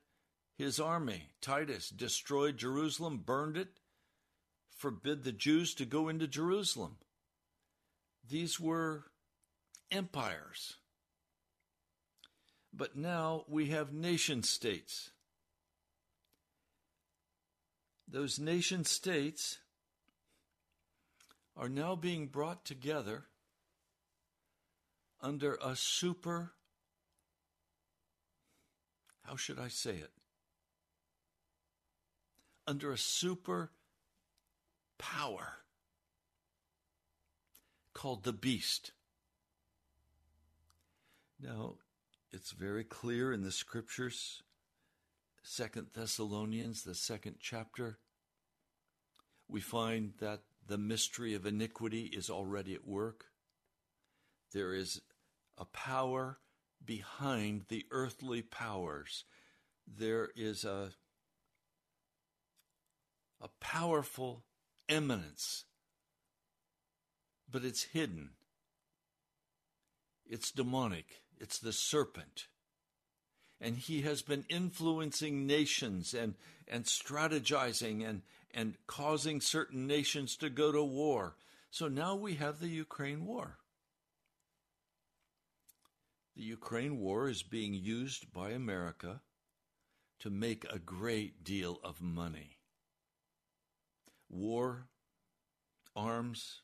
his 0.54 0.78
army. 0.78 1.30
Titus 1.40 1.88
destroyed 1.90 2.56
Jerusalem, 2.56 3.22
burned 3.26 3.56
it, 3.56 3.80
forbid 4.76 5.24
the 5.24 5.32
Jews 5.32 5.74
to 5.74 5.84
go 5.84 6.08
into 6.08 6.28
Jerusalem. 6.28 6.96
These 8.26 8.60
were 8.60 9.06
empires. 9.92 10.76
But 12.72 12.96
now 12.96 13.44
we 13.48 13.68
have 13.68 13.92
nation 13.92 14.42
states. 14.42 15.10
Those 18.08 18.38
nation 18.38 18.84
states 18.84 19.58
are 21.56 21.68
now 21.68 21.94
being 21.94 22.26
brought 22.26 22.64
together 22.64 23.24
under 25.20 25.58
a 25.62 25.76
super, 25.76 26.52
how 29.24 29.36
should 29.36 29.58
I 29.58 29.68
say 29.68 29.92
it? 29.92 30.10
Under 32.66 32.90
a 32.90 32.98
super 32.98 33.70
power 34.98 35.58
called 37.94 38.24
the 38.24 38.32
beast. 38.32 38.92
Now, 41.42 41.74
it's 42.30 42.52
very 42.52 42.84
clear 42.84 43.32
in 43.32 43.42
the 43.42 43.50
scriptures, 43.50 44.42
Second 45.42 45.88
Thessalonians, 45.92 46.84
the 46.84 46.94
second 46.94 47.36
chapter, 47.40 47.98
we 49.48 49.60
find 49.60 50.12
that 50.20 50.42
the 50.68 50.78
mystery 50.78 51.34
of 51.34 51.44
iniquity 51.44 52.04
is 52.04 52.30
already 52.30 52.74
at 52.74 52.86
work. 52.86 53.24
There 54.52 54.72
is 54.72 55.00
a 55.58 55.64
power 55.64 56.38
behind 56.84 57.64
the 57.68 57.86
earthly 57.90 58.42
powers. 58.42 59.24
There 59.84 60.30
is 60.36 60.64
a, 60.64 60.90
a 63.40 63.48
powerful 63.58 64.44
eminence, 64.88 65.64
but 67.50 67.64
it's 67.64 67.82
hidden. 67.82 68.30
It's 70.24 70.52
demonic. 70.52 71.22
It's 71.42 71.58
the 71.58 71.72
serpent. 71.72 72.46
And 73.60 73.76
he 73.76 74.02
has 74.02 74.22
been 74.22 74.44
influencing 74.48 75.44
nations 75.44 76.14
and, 76.14 76.34
and 76.68 76.84
strategizing 76.84 78.08
and, 78.08 78.22
and 78.52 78.76
causing 78.86 79.40
certain 79.40 79.88
nations 79.88 80.36
to 80.36 80.48
go 80.48 80.70
to 80.70 80.84
war. 80.84 81.34
So 81.72 81.88
now 81.88 82.14
we 82.14 82.34
have 82.34 82.60
the 82.60 82.68
Ukraine 82.68 83.26
war. 83.26 83.58
The 86.36 86.44
Ukraine 86.44 87.00
war 87.00 87.28
is 87.28 87.42
being 87.42 87.74
used 87.74 88.32
by 88.32 88.50
America 88.50 89.20
to 90.20 90.30
make 90.30 90.64
a 90.70 90.78
great 90.78 91.42
deal 91.42 91.80
of 91.82 92.00
money. 92.00 92.58
War, 94.30 94.86
arms, 95.96 96.62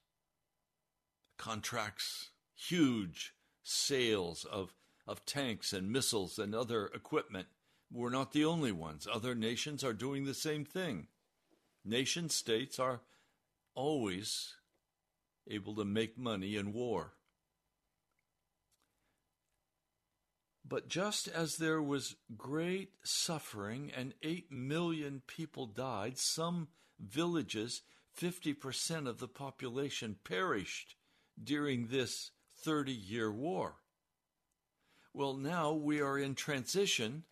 contracts, 1.37 2.31
huge 2.55 3.35
sales 3.69 4.45
of, 4.45 4.75
of 5.07 5.25
tanks 5.27 5.73
and 5.73 5.93
missiles 5.93 6.39
and 6.39 6.55
other 6.55 6.87
equipment. 6.87 7.49
We're 7.93 8.11
not 8.11 8.33
the 8.33 8.45
only 8.45 8.73
ones. 8.73 9.07
Other 9.11 9.35
nations 9.35 9.85
are 9.85 9.93
doing 9.93 10.25
the 10.25 10.35
same 10.35 10.65
thing. 10.65 11.09
Nation 11.85 12.29
states 12.29 12.79
are 12.79 13.01
always 13.75 14.55
able 15.49 15.75
to 15.77 15.85
make 15.85 16.19
money 16.19 16.57
in 16.57 16.73
war. 16.73 17.13
But 20.67 20.89
just 20.89 21.29
as 21.29 21.57
there 21.57 21.81
was 21.81 22.17
great 22.37 22.91
suffering 23.03 23.91
and 23.97 24.13
8 24.23 24.53
million 24.53 25.23
people 25.27 25.67
died, 25.67 26.19
some 26.19 26.69
villages, 27.01 27.81
50% 28.21 29.07
of 29.07 29.19
the 29.19 29.29
population 29.29 30.17
perished 30.25 30.97
during 31.43 31.87
this 31.87 32.33
30 32.63 32.93
year 32.93 33.31
war. 33.31 33.77
Well, 35.13 35.35
now 35.35 35.73
we 35.73 36.01
are 36.01 36.19
in 36.19 36.35
transition 36.35 37.25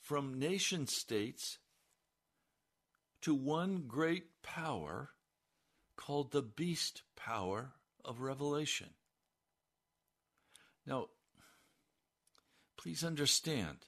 from 0.00 0.38
nation 0.38 0.86
states 0.86 1.58
to 3.22 3.34
one 3.34 3.84
great 3.88 4.42
power 4.42 5.10
called 5.96 6.30
the 6.32 6.42
beast 6.42 7.02
power 7.16 7.72
of 8.04 8.20
Revelation. 8.20 8.90
Now, 10.86 11.08
Please 12.78 13.02
understand. 13.02 13.78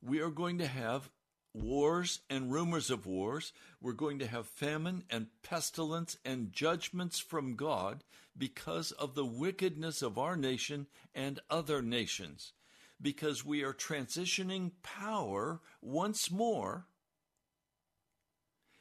We 0.00 0.20
are 0.20 0.30
going 0.30 0.58
to 0.58 0.66
have 0.66 1.10
wars 1.52 2.20
and 2.28 2.52
rumors 2.52 2.90
of 2.90 3.06
wars. 3.06 3.52
We're 3.80 3.92
going 3.92 4.18
to 4.20 4.26
have 4.26 4.46
famine 4.46 5.04
and 5.10 5.28
pestilence 5.42 6.16
and 6.24 6.52
judgments 6.52 7.18
from 7.18 7.56
God 7.56 8.04
because 8.36 8.92
of 8.92 9.14
the 9.14 9.24
wickedness 9.24 10.02
of 10.02 10.18
our 10.18 10.36
nation 10.36 10.86
and 11.14 11.40
other 11.50 11.82
nations. 11.82 12.52
Because 13.02 13.44
we 13.44 13.62
are 13.62 13.72
transitioning 13.72 14.72
power 14.82 15.60
once 15.80 16.30
more, 16.30 16.86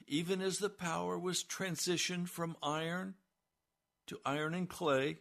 even 0.08 0.42
as 0.42 0.58
the 0.58 0.70
power 0.70 1.18
was 1.18 1.44
transitioned 1.44 2.28
from 2.28 2.58
iron 2.62 3.16
to 4.08 4.20
iron 4.26 4.54
and 4.54 4.68
clay 4.68 5.20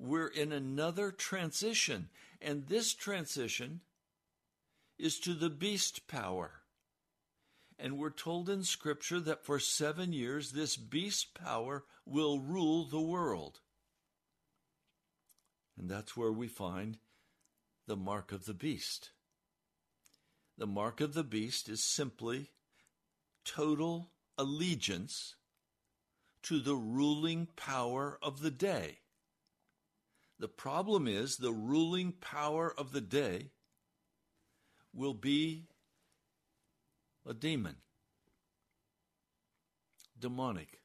we're 0.00 0.28
in 0.28 0.50
another 0.50 1.10
transition. 1.10 2.08
And 2.40 2.66
this 2.66 2.94
transition 2.94 3.80
is 4.98 5.20
to 5.20 5.34
the 5.34 5.50
beast 5.50 6.08
power. 6.08 6.59
And 7.82 7.96
we're 7.96 8.10
told 8.10 8.50
in 8.50 8.62
Scripture 8.62 9.20
that 9.20 9.44
for 9.44 9.58
seven 9.58 10.12
years 10.12 10.52
this 10.52 10.76
beast 10.76 11.32
power 11.32 11.84
will 12.04 12.38
rule 12.38 12.84
the 12.84 13.00
world. 13.00 13.60
And 15.78 15.88
that's 15.88 16.14
where 16.14 16.32
we 16.32 16.46
find 16.46 16.98
the 17.86 17.96
mark 17.96 18.32
of 18.32 18.44
the 18.44 18.52
beast. 18.52 19.12
The 20.58 20.66
mark 20.66 21.00
of 21.00 21.14
the 21.14 21.24
beast 21.24 21.70
is 21.70 21.82
simply 21.82 22.50
total 23.46 24.10
allegiance 24.36 25.36
to 26.42 26.60
the 26.60 26.76
ruling 26.76 27.48
power 27.56 28.18
of 28.22 28.42
the 28.42 28.50
day. 28.50 28.98
The 30.38 30.48
problem 30.48 31.08
is 31.08 31.36
the 31.36 31.52
ruling 31.52 32.12
power 32.12 32.74
of 32.76 32.92
the 32.92 33.00
day 33.00 33.52
will 34.92 35.14
be 35.14 35.69
a 37.28 37.34
demon, 37.34 37.76
demonic. 40.18 40.80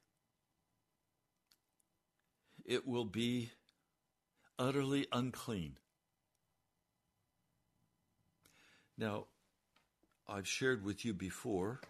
It 2.64 2.86
will 2.86 3.04
be 3.04 3.50
utterly 4.58 5.06
unclean. 5.12 5.78
Now, 8.98 9.26
I've 10.28 10.48
shared 10.48 10.84
with 10.84 11.04
you 11.04 11.12
before, 11.14 11.80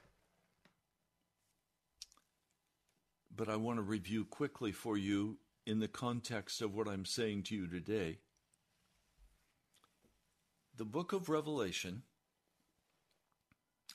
but 3.35 3.49
I 3.49 3.57
want 3.57 3.79
to 3.79 3.83
review 3.83 4.25
quickly 4.25 4.73
for 4.73 4.99
you 4.99 5.39
in 5.65 5.81
the 5.81 5.89
context 5.89 6.61
of 6.61 6.75
what 6.75 6.89
I'm 6.89 7.05
saying 7.05 7.45
to 7.45 7.55
you 7.55 7.67
today. 7.67 8.19
The 10.77 10.85
book 10.85 11.13
of 11.13 11.29
Revelation 11.29 12.03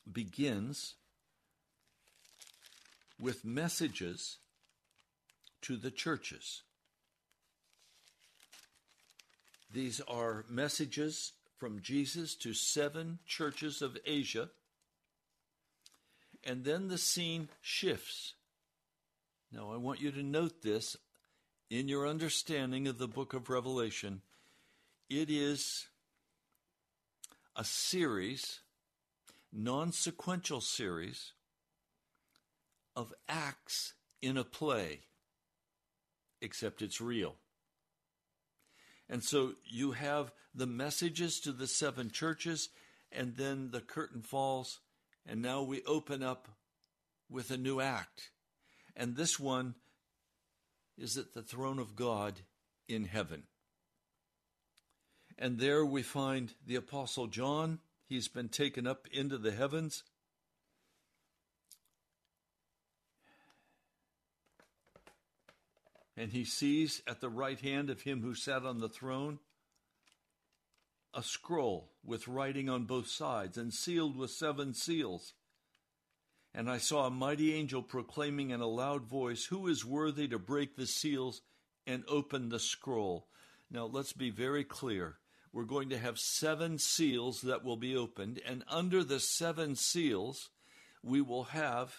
begins 0.10 0.96
with 3.20 3.46
messages 3.46 4.38
to 5.62 5.78
the 5.78 5.92
churches. 5.92 6.64
These 9.74 10.02
are 10.08 10.46
messages 10.50 11.34
from 11.58 11.82
Jesus 11.82 12.36
to 12.36 12.54
seven 12.54 13.20
churches 13.26 13.82
of 13.82 13.98
Asia. 14.06 14.50
And 16.44 16.64
then 16.64 16.88
the 16.88 16.98
scene 16.98 17.50
shifts. 17.62 18.34
Now, 19.52 19.72
I 19.72 19.78
want 19.78 20.02
you 20.02 20.12
to 20.12 20.24
note 20.24 20.64
this 20.64 20.98
in 21.70 21.88
your 21.88 22.08
understanding 22.08 22.88
of 22.88 22.98
the 22.98 23.08
book 23.08 23.34
of 23.34 23.50
Revelation. 23.50 24.22
It 25.10 25.30
is 25.30 25.88
a 27.56 27.64
series, 27.64 28.60
non 29.52 29.92
sequential 29.92 30.62
series, 30.62 31.34
of 32.96 33.14
acts 33.28 33.94
in 34.22 34.38
a 34.38 34.44
play, 34.44 35.02
except 36.42 36.82
it's 36.82 37.02
real. 37.02 37.36
And 39.10 39.24
so 39.24 39.54
you 39.66 39.92
have 39.92 40.32
the 40.54 40.68
messages 40.68 41.40
to 41.42 41.52
the 41.52 41.68
seven 41.68 42.12
churches, 42.12 42.70
and 43.12 43.36
then 43.36 43.72
the 43.72 43.82
curtain 43.82 44.22
falls, 44.22 44.80
and 45.26 45.42
now 45.42 45.62
we 45.64 45.84
open 45.84 46.24
up 46.24 46.48
with 47.30 47.52
a 47.52 47.58
new 47.58 47.80
act. 47.80 48.32
And 48.96 49.16
this 49.16 49.40
one 49.40 49.76
is 50.98 51.18
at 51.18 51.34
the 51.34 51.42
throne 51.42 51.80
of 51.80 51.96
God 51.96 52.42
in 52.88 53.06
heaven. 53.06 53.44
And 55.38 55.60
there 55.60 55.86
we 55.86 56.04
find 56.04 56.54
the 56.66 56.76
Apostle 56.76 57.28
John. 57.28 57.80
He's 58.12 58.28
been 58.28 58.50
taken 58.50 58.88
up 58.88 59.08
into 59.14 59.38
the 59.38 59.54
heavens. 59.54 60.04
And 66.18 66.34
he 66.34 66.44
sees 66.44 67.02
at 67.08 67.22
the 67.22 67.30
right 67.30 67.58
hand 67.58 67.90
of 67.90 68.02
him 68.02 68.22
who 68.22 68.36
sat 68.36 68.66
on 68.66 68.80
the 68.80 68.90
throne 68.90 69.40
a 71.14 71.24
scroll 71.24 71.94
with 72.04 72.28
writing 72.28 72.68
on 72.68 72.84
both 72.84 73.08
sides 73.08 73.58
and 73.58 73.74
sealed 73.74 74.18
with 74.18 74.32
seven 74.32 74.74
seals. 74.74 75.32
And 76.54 76.70
I 76.70 76.80
saw 76.80 77.06
a 77.06 77.10
mighty 77.10 77.54
angel 77.54 77.82
proclaiming 77.82 78.50
in 78.50 78.60
a 78.60 78.68
loud 78.68 79.06
voice, 79.06 79.46
Who 79.46 79.70
is 79.70 79.86
worthy 79.86 80.28
to 80.28 80.38
break 80.38 80.76
the 80.76 80.86
seals 80.86 81.40
and 81.88 82.04
open 82.10 82.50
the 82.50 82.60
scroll? 82.60 83.30
Now 83.70 83.86
let's 83.86 84.12
be 84.12 84.32
very 84.32 84.66
clear 84.66 85.21
we're 85.54 85.64
going 85.66 85.90
to 85.90 85.98
have 85.98 86.18
seven 86.18 86.78
seals 86.78 87.42
that 87.42 87.64
will 87.64 87.78
be 87.78 87.96
opened, 87.96 88.40
and 88.46 88.64
under 88.70 89.04
the 89.04 89.20
seven 89.20 89.76
seals, 89.76 90.50
we 91.04 91.22
will 91.22 91.46
have 91.46 91.94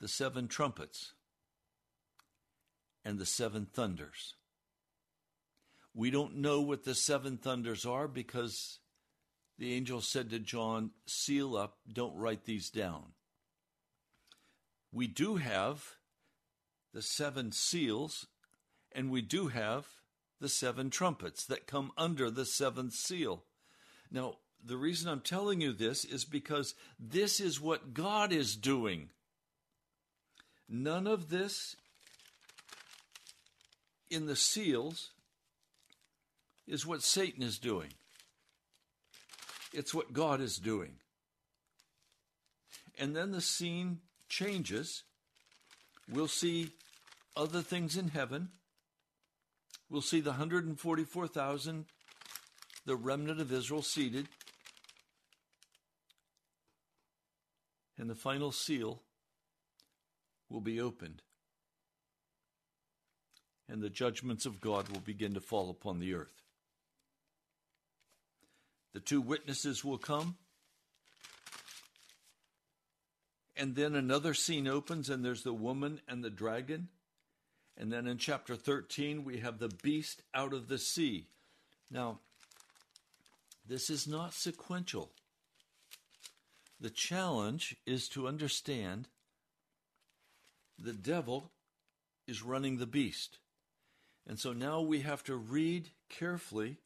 the 0.00 0.08
seven 0.08 0.48
trumpets 0.48 1.12
and 3.04 3.18
the 3.18 3.26
seven 3.26 3.66
thunders. 3.66 4.34
We 5.94 6.10
don't 6.10 6.36
know 6.36 6.60
what 6.60 6.84
the 6.84 6.94
seven 6.94 7.36
thunders 7.36 7.84
are 7.84 8.06
because 8.06 8.78
the 9.58 9.74
angel 9.74 10.00
said 10.00 10.30
to 10.30 10.38
John, 10.38 10.90
Seal 11.06 11.56
up, 11.56 11.78
don't 11.92 12.16
write 12.16 12.44
these 12.44 12.70
down. 12.70 13.12
We 14.92 15.06
do 15.06 15.36
have 15.36 15.96
the 16.94 17.02
seven 17.02 17.52
seals, 17.52 18.26
and 18.92 19.10
we 19.10 19.22
do 19.22 19.48
have 19.48 19.86
the 20.40 20.48
seven 20.48 20.90
trumpets 20.90 21.44
that 21.46 21.66
come 21.66 21.92
under 21.96 22.30
the 22.30 22.44
seventh 22.44 22.94
seal. 22.94 23.42
Now, 24.10 24.36
the 24.64 24.76
reason 24.76 25.08
I'm 25.08 25.20
telling 25.20 25.60
you 25.60 25.72
this 25.72 26.04
is 26.04 26.24
because 26.24 26.74
this 26.98 27.40
is 27.40 27.60
what 27.60 27.94
God 27.94 28.32
is 28.32 28.56
doing. 28.56 29.10
None 30.68 31.06
of 31.06 31.30
this 31.30 31.76
in 34.10 34.26
the 34.26 34.36
seals 34.36 35.10
is 36.66 36.86
what 36.86 37.02
Satan 37.02 37.42
is 37.42 37.58
doing. 37.58 37.92
It's 39.72 39.94
what 39.94 40.12
God 40.12 40.40
is 40.40 40.58
doing. 40.58 40.96
And 42.98 43.14
then 43.14 43.32
the 43.32 43.40
scene 43.40 44.00
changes. 44.28 45.04
We'll 46.10 46.28
see 46.28 46.70
other 47.36 47.62
things 47.62 47.96
in 47.96 48.08
heaven. 48.08 48.48
We'll 49.90 50.02
see 50.02 50.20
the 50.20 50.30
144,000, 50.30 51.86
the 52.84 52.96
remnant 52.96 53.40
of 53.40 53.52
Israel 53.52 53.82
seated. 53.82 54.28
And 57.96 58.08
the 58.08 58.14
final 58.14 58.52
seal 58.52 59.02
will 60.50 60.60
be 60.60 60.80
opened. 60.80 61.22
And 63.68 63.82
the 63.82 63.90
judgments 63.90 64.46
of 64.46 64.60
God 64.60 64.88
will 64.88 65.00
begin 65.00 65.34
to 65.34 65.40
fall 65.40 65.70
upon 65.70 65.98
the 65.98 66.14
earth. 66.14 66.42
The 68.94 69.00
two 69.00 69.20
witnesses 69.20 69.84
will 69.84 69.98
come. 69.98 70.36
And 73.56 73.74
then 73.74 73.94
another 73.94 74.34
scene 74.34 74.68
opens, 74.68 75.10
and 75.10 75.24
there's 75.24 75.42
the 75.42 75.52
woman 75.52 76.00
and 76.06 76.22
the 76.22 76.30
dragon. 76.30 76.88
And 77.78 77.92
then 77.92 78.08
in 78.08 78.18
chapter 78.18 78.56
13, 78.56 79.24
we 79.24 79.38
have 79.38 79.60
the 79.60 79.68
beast 79.68 80.22
out 80.34 80.52
of 80.52 80.66
the 80.66 80.78
sea. 80.78 81.28
Now, 81.88 82.18
this 83.66 83.88
is 83.88 84.08
not 84.08 84.34
sequential. 84.34 85.12
The 86.80 86.90
challenge 86.90 87.76
is 87.86 88.08
to 88.10 88.26
understand 88.26 89.06
the 90.76 90.92
devil 90.92 91.52
is 92.26 92.42
running 92.42 92.78
the 92.78 92.86
beast. 92.86 93.38
And 94.26 94.40
so 94.40 94.52
now 94.52 94.80
we 94.80 95.00
have 95.00 95.22
to 95.24 95.36
read 95.36 95.90
carefully 96.08 96.78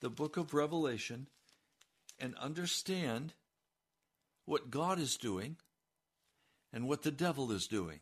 the 0.00 0.10
book 0.10 0.36
of 0.36 0.52
Revelation 0.52 1.28
and 2.18 2.34
understand 2.36 3.34
what 4.46 4.70
God 4.70 4.98
is 4.98 5.16
doing 5.16 5.56
and 6.72 6.88
what 6.88 7.02
the 7.02 7.10
devil 7.10 7.52
is 7.52 7.66
doing. 7.68 8.00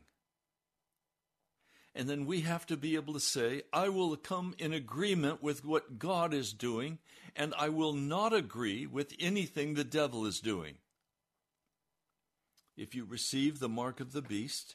And 1.94 2.08
then 2.08 2.26
we 2.26 2.40
have 2.40 2.66
to 2.66 2.76
be 2.76 2.96
able 2.96 3.14
to 3.14 3.20
say, 3.20 3.62
I 3.72 3.88
will 3.88 4.16
come 4.16 4.54
in 4.58 4.72
agreement 4.72 5.42
with 5.42 5.64
what 5.64 5.98
God 5.98 6.34
is 6.34 6.52
doing, 6.52 6.98
and 7.36 7.54
I 7.56 7.68
will 7.68 7.92
not 7.92 8.32
agree 8.32 8.84
with 8.86 9.14
anything 9.20 9.74
the 9.74 9.84
devil 9.84 10.26
is 10.26 10.40
doing. 10.40 10.74
If 12.76 12.94
you 12.96 13.04
receive 13.04 13.60
the 13.60 13.68
mark 13.68 14.00
of 14.00 14.12
the 14.12 14.22
beast, 14.22 14.74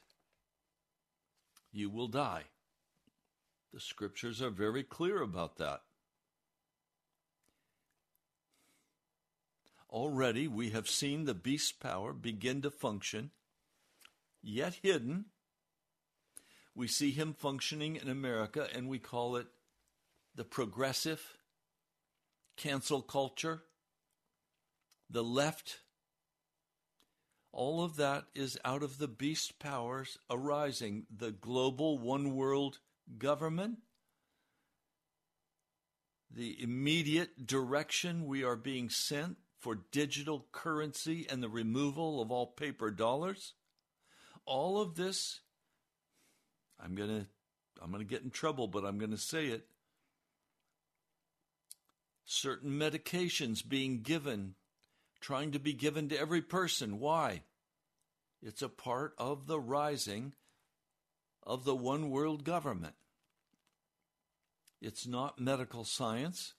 you 1.74 1.90
will 1.90 2.08
die. 2.08 2.44
The 3.74 3.82
scriptures 3.82 4.42
are 4.42 4.50
very 4.50 4.84
clear 4.84 5.22
about 5.22 5.58
that. 5.58 5.82
Already 9.90 10.48
we 10.48 10.70
have 10.70 10.88
seen 10.88 11.26
the 11.26 11.34
beast's 11.34 11.74
power 11.74 12.14
begin 12.14 12.62
to 12.62 12.72
function, 12.72 13.32
yet 14.42 14.76
hidden 14.82 15.26
we 16.80 16.88
see 16.88 17.12
him 17.12 17.34
functioning 17.34 17.98
in 17.98 18.08
America, 18.08 18.66
and 18.74 18.88
we 18.88 18.98
call 18.98 19.36
it 19.36 19.48
the 20.34 20.46
progressive 20.46 21.36
cancel 22.56 23.02
culture, 23.02 23.64
the 25.10 25.22
left. 25.22 25.82
All 27.52 27.84
of 27.84 27.98
that 27.98 28.28
is 28.34 28.58
out 28.64 28.82
of 28.82 28.98
the 28.98 29.10
beast 29.10 29.60
powers 29.60 30.18
arising, 30.30 31.06
the 31.14 31.32
global 31.32 31.98
one 31.98 32.34
world 32.34 32.80
government, 33.18 33.80
the 36.32 36.64
immediate 36.64 37.46
direction 37.46 38.26
we 38.26 38.46
are 38.46 38.56
being 38.56 38.90
sent 38.90 39.36
for 39.60 39.82
digital 39.92 40.46
currency 40.54 41.28
and 41.30 41.44
the 41.44 41.50
removal 41.50 42.22
of 42.22 42.32
all 42.32 42.48
paper 42.48 42.90
dollars. 42.90 43.54
All 44.46 44.80
of 44.80 44.96
this, 44.96 45.42
I'm 46.82 46.96
going 46.96 47.10
to 47.10 47.26
I'm 47.82 47.92
going 47.92 48.06
to 48.06 48.10
get 48.10 48.24
in 48.24 48.30
trouble, 48.30 48.68
but 48.68 48.86
I'm 48.86 48.98
going 48.98 49.12
to 49.12 49.18
say 49.18 49.48
it. 49.48 49.66
Certain 52.26 52.72
medications 52.72 53.68
being 53.68 54.02
given, 54.02 54.56
trying 55.22 55.52
to 55.52 55.60
be 55.60 55.74
given 55.74 56.10
to 56.10 56.20
every 56.20 56.42
person. 56.42 57.00
Why? 57.00 57.42
It's 58.42 58.62
a 58.62 58.70
part 58.70 59.14
of 59.18 59.48
the 59.48 59.60
rising 59.60 60.34
of 61.44 61.66
the 61.66 61.76
one 61.76 62.10
world 62.10 62.44
government. 62.44 62.96
It's 64.82 65.08
not 65.08 65.40
medical 65.40 65.84
science. 65.84 66.54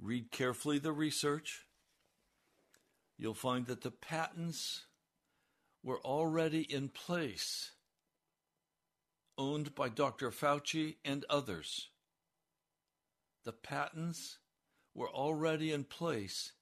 Read 0.00 0.30
carefully 0.30 0.78
the 0.78 0.92
research. 0.92 1.66
You'll 3.16 3.34
find 3.34 3.66
that 3.66 3.82
the 3.82 3.90
patents 3.90 4.82
were 5.82 6.00
already 6.00 6.62
in 6.62 6.88
place, 6.88 7.72
owned 9.36 9.74
by 9.74 9.88
Dr. 9.88 10.30
Fauci 10.30 10.96
and 11.04 11.24
others. 11.28 11.88
The 13.44 13.52
patents 13.52 14.38
were 14.94 15.10
already 15.10 15.72
in 15.72 15.84
place 15.84 16.52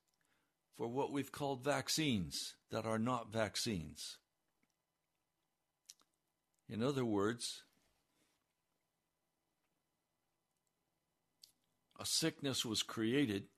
for 0.76 0.88
what 0.88 1.12
we've 1.12 1.32
called 1.32 1.62
vaccines 1.62 2.54
that 2.70 2.86
are 2.86 2.98
not 2.98 3.32
vaccines. 3.32 4.16
In 6.68 6.82
other 6.82 7.04
words, 7.04 7.64
a 11.98 12.06
sickness 12.06 12.64
was 12.64 12.82
created 12.82 13.48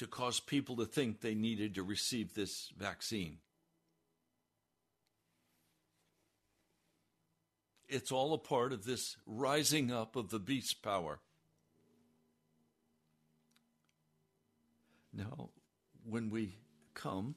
to 0.00 0.06
cause 0.06 0.40
people 0.40 0.76
to 0.76 0.86
think 0.86 1.20
they 1.20 1.34
needed 1.34 1.74
to 1.74 1.82
receive 1.82 2.32
this 2.32 2.70
vaccine. 2.74 3.36
It's 7.86 8.10
all 8.10 8.32
a 8.32 8.38
part 8.38 8.72
of 8.72 8.86
this 8.86 9.18
rising 9.26 9.92
up 9.92 10.16
of 10.16 10.30
the 10.30 10.38
beast 10.38 10.82
power. 10.82 11.18
Now, 15.12 15.50
when 16.08 16.30
we 16.30 16.56
come 16.94 17.34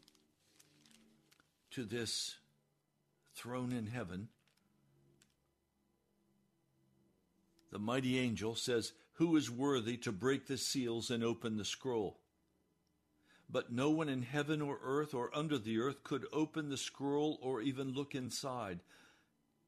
to 1.72 1.84
this 1.84 2.38
throne 3.36 3.74
in 3.74 3.88
heaven, 3.88 4.30
the 7.74 7.80
mighty 7.80 8.18
angel 8.18 8.56
says, 8.56 8.94
Who 9.16 9.36
is 9.36 9.52
worthy 9.52 9.98
to 9.98 10.14
break 10.14 10.48
the 10.48 10.58
seals 10.58 11.12
and 11.12 11.26
open 11.26 11.58
the 11.58 11.66
scroll? 11.66 12.22
But 13.50 13.72
no 13.72 13.90
one 13.90 14.10
in 14.10 14.24
heaven 14.24 14.62
or 14.62 14.80
earth 14.84 15.14
or 15.14 15.30
under 15.36 15.58
the 15.58 15.80
earth 15.80 16.04
could 16.04 16.26
open 16.34 16.70
the 16.70 16.78
scroll 16.78 17.38
or 17.42 17.62
even 17.62 17.94
look 17.94 18.16
inside. 18.16 18.80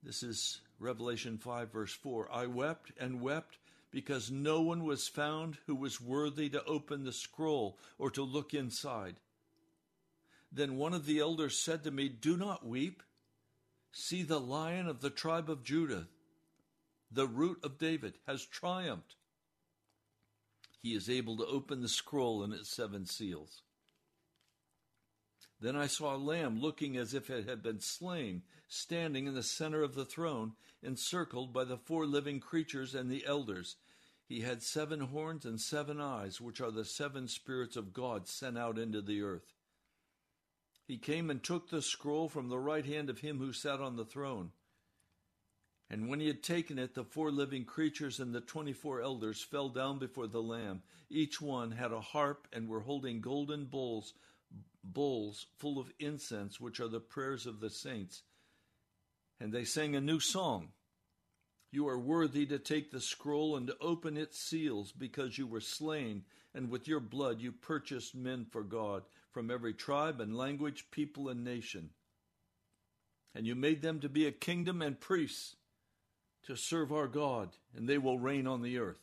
This 0.02 0.24
is 0.24 0.62
Revelation 0.80 1.38
5, 1.38 1.72
verse 1.72 1.94
4. 1.94 2.32
I 2.32 2.46
wept 2.46 2.92
and 3.00 3.22
wept 3.22 3.58
because 3.92 4.30
no 4.30 4.62
one 4.62 4.84
was 4.84 5.08
found 5.08 5.58
who 5.68 5.76
was 5.76 6.02
worthy 6.02 6.50
to 6.50 6.64
open 6.66 7.04
the 7.04 7.14
scroll 7.14 7.78
or 7.98 8.12
to 8.12 8.24
look 8.24 8.54
inside. 8.54 9.16
Then 10.52 10.78
one 10.78 10.94
of 10.94 11.06
the 11.06 11.20
elders 11.20 11.58
said 11.58 11.84
to 11.84 11.92
me, 11.92 12.10
Do 12.10 12.38
not 12.38 12.66
weep. 12.66 13.04
See, 13.92 14.24
the 14.24 14.40
lion 14.40 14.88
of 14.88 15.02
the 15.02 15.10
tribe 15.10 15.50
of 15.50 15.64
Judah, 15.64 16.08
the 17.12 17.28
root 17.28 17.60
of 17.64 17.78
David, 17.78 18.16
has 18.28 18.46
triumphed. 18.46 19.16
He 20.82 20.94
is 20.94 21.10
able 21.10 21.38
to 21.38 21.46
open 21.46 21.82
the 21.82 21.90
scroll 21.90 22.44
and 22.44 22.54
its 22.54 22.70
seven 22.70 23.06
seals. 23.06 23.64
Then 25.65 25.75
I 25.75 25.88
saw 25.88 26.15
a 26.15 26.17
lamb 26.17 26.60
looking 26.62 26.95
as 26.95 27.15
if 27.15 27.32
it 27.32 27.49
had 27.49 27.63
been 27.63 27.80
slain, 27.80 28.43
standing 28.67 29.25
in 29.25 29.34
the 29.34 29.41
center 29.41 29.82
of 29.82 29.95
the 29.95 30.06
throne, 30.06 30.51
encircled 30.84 31.54
by 31.54 31.63
the 31.63 31.80
four 31.80 32.06
living 32.06 32.39
creatures 32.39 32.93
and 32.93 33.10
the 33.10 33.25
elders. 33.25 33.75
He 34.28 34.41
had 34.41 34.62
seven 34.62 34.99
horns 34.99 35.43
and 35.43 35.60
seven 35.60 35.99
eyes, 35.99 36.39
which 36.39 36.62
are 36.62 36.69
the 36.69 36.86
seven 36.86 37.28
spirits 37.28 37.75
of 37.75 37.93
God 37.93 38.28
sent 38.28 38.60
out 38.60 38.78
into 38.78 39.01
the 39.01 39.23
earth. 39.23 39.56
He 40.88 40.99
came 40.99 41.32
and 41.32 41.43
took 41.43 41.71
the 41.71 41.82
scroll 41.82 42.30
from 42.30 42.49
the 42.49 42.60
right 42.60 42.86
hand 42.86 43.10
of 43.10 43.21
him 43.21 43.39
who 43.39 43.51
sat 43.51 43.82
on 43.82 43.95
the 43.95 44.06
throne. 44.06 44.51
And 45.89 46.10
when 46.10 46.19
he 46.19 46.28
had 46.28 46.43
taken 46.43 46.78
it, 46.78 46.93
the 46.93 47.04
four 47.04 47.32
living 47.32 47.65
creatures 47.65 48.19
and 48.19 48.36
the 48.36 48.41
twenty 48.41 48.73
four 48.73 49.01
elders 49.01 49.41
fell 49.41 49.69
down 49.69 49.97
before 49.97 50.28
the 50.28 50.43
Lamb. 50.43 50.84
Each 51.10 51.41
one 51.41 51.71
had 51.71 51.91
a 51.91 52.01
harp 52.01 52.47
and 52.54 52.69
were 52.69 52.82
holding 52.82 53.19
golden 53.19 53.65
bowls, 53.65 54.13
bowls 54.84 55.48
full 55.58 55.80
of 55.80 55.91
incense, 56.00 56.60
which 56.60 56.80
are 56.80 56.88
the 56.88 57.00
prayers 57.00 57.46
of 57.46 57.60
the 57.60 57.70
saints. 57.70 58.24
And 59.39 59.52
they 59.52 59.65
sang 59.65 59.96
a 59.96 60.02
new 60.02 60.20
song. 60.20 60.70
You 61.72 61.88
are 61.89 62.00
worthy 62.00 62.46
to 62.46 62.60
take 62.60 62.91
the 62.91 63.02
scroll 63.02 63.58
and 63.58 63.68
to 63.68 63.78
open 63.82 64.15
its 64.15 64.39
seals, 64.39 64.91
because 64.91 65.38
you 65.38 65.46
were 65.46 65.60
slain, 65.60 66.24
and 66.54 66.70
with 66.70 66.88
your 66.88 67.02
blood 67.02 67.41
you 67.41 67.52
purchased 67.52 68.15
men 68.15 68.46
for 68.50 68.63
God 68.63 69.04
from 69.34 69.52
every 69.52 69.74
tribe 69.74 70.22
and 70.22 70.38
language, 70.38 70.86
people 70.91 71.28
and 71.28 71.44
nation. 71.44 71.89
And 73.34 73.46
you 73.46 73.56
made 73.56 73.82
them 73.82 74.00
to 74.00 74.08
be 74.08 74.26
a 74.26 74.32
kingdom 74.32 74.82
and 74.82 74.98
priests 74.98 75.58
to 76.44 76.56
serve 76.56 76.94
our 76.94 77.08
God, 77.08 77.50
and 77.76 77.89
they 77.89 77.98
will 77.98 78.18
reign 78.18 78.48
on 78.48 78.62
the 78.62 78.78
earth. 78.78 79.02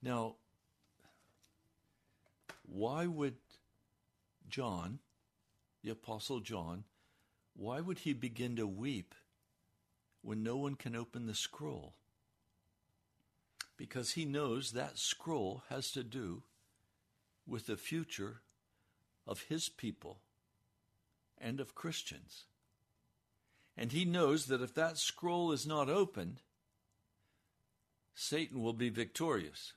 Now, 0.00 0.36
why 2.78 3.06
would 3.06 3.34
John, 4.48 5.00
the 5.82 5.90
Apostle 5.90 6.38
John, 6.38 6.84
why 7.56 7.80
would 7.80 7.98
he 7.98 8.12
begin 8.12 8.54
to 8.54 8.68
weep 8.68 9.16
when 10.22 10.44
no 10.44 10.56
one 10.56 10.76
can 10.76 10.94
open 10.94 11.26
the 11.26 11.34
scroll? 11.34 11.94
Because 13.76 14.12
he 14.12 14.24
knows 14.24 14.70
that 14.70 14.96
scroll 14.96 15.64
has 15.70 15.90
to 15.90 16.04
do 16.04 16.44
with 17.48 17.66
the 17.66 17.76
future 17.76 18.42
of 19.26 19.46
his 19.48 19.68
people 19.68 20.20
and 21.36 21.58
of 21.58 21.74
Christians. 21.74 22.44
And 23.76 23.90
he 23.90 24.04
knows 24.04 24.46
that 24.46 24.62
if 24.62 24.72
that 24.74 24.98
scroll 24.98 25.50
is 25.50 25.66
not 25.66 25.88
opened, 25.88 26.42
Satan 28.14 28.62
will 28.62 28.72
be 28.72 28.88
victorious, 28.88 29.72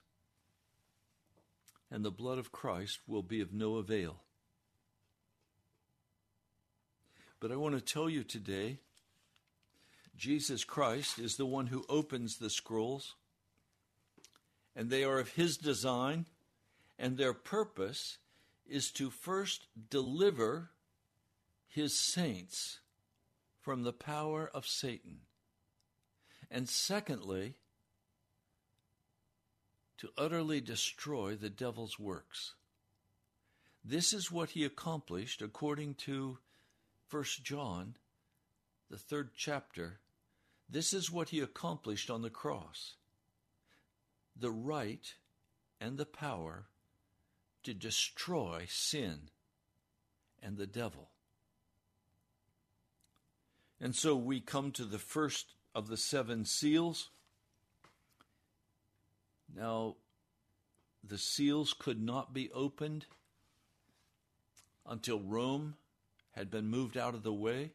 and 1.91 2.05
the 2.05 2.11
blood 2.11 2.39
of 2.39 2.51
Christ 2.51 2.99
will 3.05 3.21
be 3.21 3.41
of 3.41 3.53
no 3.53 3.75
avail. 3.75 4.21
But 7.41 7.51
I 7.51 7.57
want 7.57 7.75
to 7.75 7.81
tell 7.81 8.09
you 8.09 8.23
today 8.23 8.79
Jesus 10.15 10.63
Christ 10.63 11.19
is 11.19 11.35
the 11.35 11.45
one 11.45 11.67
who 11.67 11.83
opens 11.89 12.37
the 12.37 12.49
scrolls, 12.49 13.15
and 14.75 14.89
they 14.89 15.03
are 15.03 15.19
of 15.19 15.29
his 15.29 15.57
design, 15.57 16.27
and 16.99 17.17
their 17.17 17.33
purpose 17.33 18.19
is 18.67 18.91
to 18.91 19.09
first 19.09 19.65
deliver 19.89 20.69
his 21.67 21.97
saints 21.97 22.79
from 23.59 23.83
the 23.83 23.93
power 23.93 24.49
of 24.53 24.67
Satan, 24.67 25.21
and 26.49 26.69
secondly, 26.69 27.55
to 30.01 30.09
utterly 30.17 30.59
destroy 30.59 31.35
the 31.35 31.49
devil's 31.49 31.99
works. 31.99 32.55
This 33.85 34.13
is 34.13 34.31
what 34.31 34.49
he 34.49 34.65
accomplished 34.65 35.43
according 35.43 35.93
to 35.95 36.39
1 37.11 37.23
John, 37.43 37.95
the 38.89 38.97
third 38.97 39.29
chapter. 39.37 39.99
This 40.67 40.91
is 40.91 41.11
what 41.11 41.29
he 41.29 41.39
accomplished 41.39 42.09
on 42.09 42.23
the 42.23 42.31
cross 42.31 42.95
the 44.35 44.49
right 44.49 45.13
and 45.79 45.99
the 45.99 46.05
power 46.05 46.65
to 47.63 47.73
destroy 47.75 48.65
sin 48.67 49.29
and 50.41 50.57
the 50.57 50.65
devil. 50.65 51.09
And 53.79 53.95
so 53.95 54.15
we 54.15 54.39
come 54.39 54.71
to 54.71 54.85
the 54.85 54.97
first 54.97 55.53
of 55.75 55.89
the 55.89 55.97
seven 55.97 56.45
seals. 56.45 57.11
Now, 59.55 59.95
the 61.03 61.17
seals 61.17 61.73
could 61.77 62.01
not 62.01 62.33
be 62.33 62.51
opened 62.51 63.05
until 64.85 65.19
Rome 65.19 65.75
had 66.31 66.49
been 66.49 66.67
moved 66.67 66.97
out 66.97 67.13
of 67.13 67.23
the 67.23 67.33
way 67.33 67.71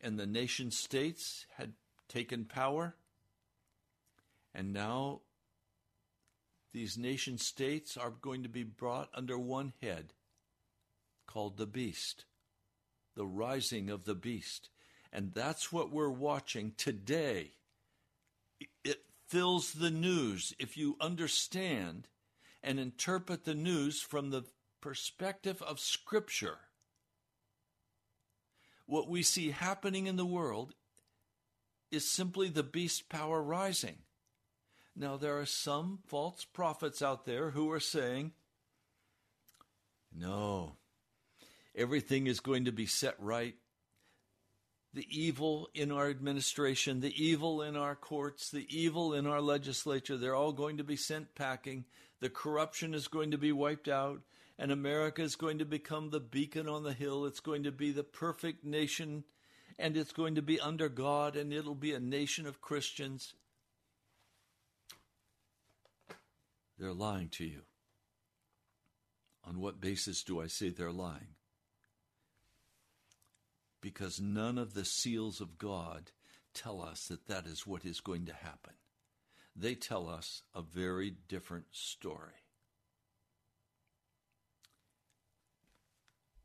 and 0.00 0.18
the 0.18 0.26
nation 0.26 0.70
states 0.70 1.46
had 1.56 1.72
taken 2.08 2.44
power. 2.44 2.94
And 4.54 4.72
now 4.72 5.20
these 6.72 6.96
nation 6.96 7.38
states 7.38 7.96
are 7.96 8.10
going 8.10 8.42
to 8.42 8.48
be 8.48 8.62
brought 8.62 9.10
under 9.14 9.38
one 9.38 9.72
head 9.82 10.12
called 11.26 11.56
the 11.56 11.66
beast, 11.66 12.24
the 13.14 13.26
rising 13.26 13.90
of 13.90 14.04
the 14.04 14.14
beast. 14.14 14.70
And 15.12 15.32
that's 15.34 15.72
what 15.72 15.90
we're 15.90 16.10
watching 16.10 16.72
today. 16.76 17.52
It 18.84 19.02
fills 19.28 19.72
the 19.72 19.90
news. 19.90 20.54
If 20.58 20.76
you 20.76 20.96
understand 21.00 22.08
and 22.62 22.80
interpret 22.80 23.44
the 23.44 23.54
news 23.54 24.00
from 24.00 24.30
the 24.30 24.44
perspective 24.80 25.62
of 25.62 25.78
Scripture, 25.78 26.58
what 28.86 29.08
we 29.08 29.22
see 29.22 29.50
happening 29.50 30.06
in 30.06 30.16
the 30.16 30.26
world 30.26 30.74
is 31.90 32.08
simply 32.08 32.48
the 32.48 32.62
beast 32.62 33.08
power 33.08 33.42
rising. 33.42 33.98
Now, 34.96 35.16
there 35.16 35.38
are 35.38 35.46
some 35.46 36.00
false 36.06 36.44
prophets 36.44 37.02
out 37.02 37.24
there 37.24 37.50
who 37.50 37.70
are 37.70 37.80
saying, 37.80 38.32
no, 40.12 40.76
everything 41.76 42.26
is 42.26 42.40
going 42.40 42.64
to 42.64 42.72
be 42.72 42.86
set 42.86 43.14
right. 43.18 43.54
The 44.94 45.06
evil 45.10 45.68
in 45.74 45.92
our 45.92 46.08
administration, 46.08 47.00
the 47.00 47.14
evil 47.22 47.62
in 47.62 47.76
our 47.76 47.94
courts, 47.94 48.50
the 48.50 48.66
evil 48.70 49.12
in 49.12 49.26
our 49.26 49.40
legislature, 49.40 50.16
they're 50.16 50.34
all 50.34 50.52
going 50.52 50.78
to 50.78 50.84
be 50.84 50.96
sent 50.96 51.34
packing. 51.34 51.84
The 52.20 52.30
corruption 52.30 52.94
is 52.94 53.06
going 53.06 53.30
to 53.32 53.38
be 53.38 53.52
wiped 53.52 53.88
out, 53.88 54.22
and 54.58 54.72
America 54.72 55.22
is 55.22 55.36
going 55.36 55.58
to 55.58 55.64
become 55.64 56.10
the 56.10 56.20
beacon 56.20 56.68
on 56.68 56.82
the 56.82 56.94
hill. 56.94 57.26
It's 57.26 57.40
going 57.40 57.64
to 57.64 57.70
be 57.70 57.92
the 57.92 58.02
perfect 58.02 58.64
nation, 58.64 59.24
and 59.78 59.96
it's 59.96 60.12
going 60.12 60.34
to 60.36 60.42
be 60.42 60.58
under 60.58 60.88
God, 60.88 61.36
and 61.36 61.52
it'll 61.52 61.74
be 61.74 61.92
a 61.92 62.00
nation 62.00 62.46
of 62.46 62.62
Christians. 62.62 63.34
They're 66.78 66.92
lying 66.92 67.28
to 67.30 67.44
you. 67.44 67.62
On 69.44 69.60
what 69.60 69.80
basis 69.80 70.22
do 70.22 70.40
I 70.40 70.46
say 70.46 70.70
they're 70.70 70.92
lying? 70.92 71.37
Because 73.80 74.20
none 74.20 74.58
of 74.58 74.74
the 74.74 74.84
seals 74.84 75.40
of 75.40 75.58
God 75.58 76.10
tell 76.54 76.82
us 76.82 77.06
that 77.08 77.26
that 77.28 77.46
is 77.46 77.66
what 77.66 77.84
is 77.84 78.00
going 78.00 78.26
to 78.26 78.32
happen. 78.32 78.74
They 79.54 79.74
tell 79.74 80.08
us 80.08 80.42
a 80.54 80.62
very 80.62 81.14
different 81.28 81.66
story. 81.72 82.44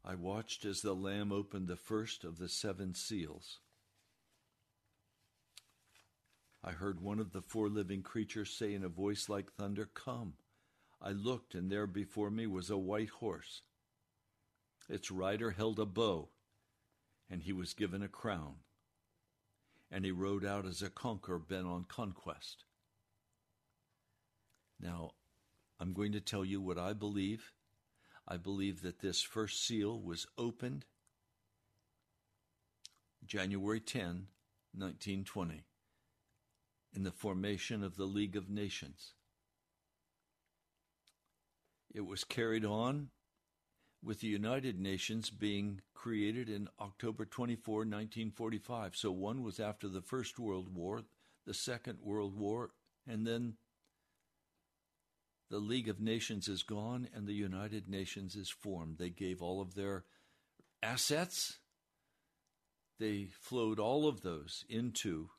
I 0.05 0.15
watched 0.15 0.65
as 0.65 0.81
the 0.81 0.93
Lamb 0.93 1.31
opened 1.31 1.67
the 1.67 1.77
first 1.77 2.23
of 2.23 2.37
the 2.37 2.49
seven 2.49 2.93
seals. 2.93 3.59
I 6.63 6.71
heard 6.71 7.01
one 7.01 7.19
of 7.19 7.31
the 7.31 7.41
four 7.41 7.69
living 7.69 8.03
creatures 8.03 8.49
say 8.49 8.73
in 8.73 8.83
a 8.83 8.89
voice 8.89 9.29
like 9.29 9.51
thunder, 9.51 9.85
Come. 9.85 10.33
I 11.01 11.11
looked, 11.11 11.53
and 11.53 11.69
there 11.69 11.87
before 11.87 12.31
me 12.31 12.47
was 12.47 12.69
a 12.69 12.77
white 12.77 13.09
horse. 13.09 13.61
Its 14.89 15.11
rider 15.11 15.51
held 15.51 15.79
a 15.79 15.85
bow, 15.85 16.29
and 17.33 17.41
he 17.41 17.51
was 17.51 17.73
given 17.73 18.03
a 18.03 18.07
crown. 18.07 18.57
And 19.89 20.05
he 20.05 20.11
rode 20.11 20.45
out 20.45 20.67
as 20.67 20.83
a 20.83 20.89
conqueror 20.91 21.39
bent 21.39 21.65
on 21.65 21.83
conquest. 21.89 22.65
Now, 24.79 25.13
I'm 25.79 25.93
going 25.93 26.11
to 26.11 26.21
tell 26.21 26.45
you 26.45 26.61
what 26.61 26.77
I 26.77 26.93
believe. 26.93 27.51
I 28.27 28.37
believe 28.37 28.83
that 28.83 28.99
this 28.99 29.23
first 29.23 29.65
seal 29.65 29.99
was 29.99 30.27
opened 30.37 30.85
January 33.25 33.79
10, 33.79 34.27
1920 34.75 35.63
in 36.95 37.03
the 37.03 37.11
formation 37.11 37.83
of 37.83 37.97
the 37.97 38.05
League 38.05 38.35
of 38.35 38.47
Nations. 38.47 39.13
It 41.91 42.05
was 42.05 42.23
carried 42.23 42.63
on 42.63 43.09
with 44.03 44.19
the 44.19 44.27
United 44.27 44.79
Nations 44.79 45.29
being 45.29 45.81
created 45.93 46.49
in 46.49 46.67
October 46.79 47.25
24, 47.25 47.77
1945. 47.77 48.95
So 48.95 49.11
one 49.11 49.43
was 49.43 49.59
after 49.59 49.87
the 49.87 50.01
First 50.01 50.37
World 50.37 50.73
War, 50.73 51.03
the 51.45 51.53
Second 51.53 51.99
World 52.01 52.37
War, 52.37 52.71
and 53.07 53.25
then 53.25 53.53
the 55.49 55.59
League 55.59 55.87
of 55.87 56.01
Nations 56.01 56.47
is 56.47 56.63
gone 56.63 57.07
and 57.15 57.27
the 57.27 57.33
United 57.33 57.87
Nations 57.87 58.35
is 58.35 58.49
formed. 58.49 58.97
They 58.97 59.09
gave 59.09 59.41
all 59.41 59.61
of 59.61 59.75
their 59.75 60.03
assets, 60.81 61.59
they 62.99 63.27
flowed 63.39 63.79
all 63.79 64.07
of 64.07 64.21
those 64.21 64.65
into 64.67 65.29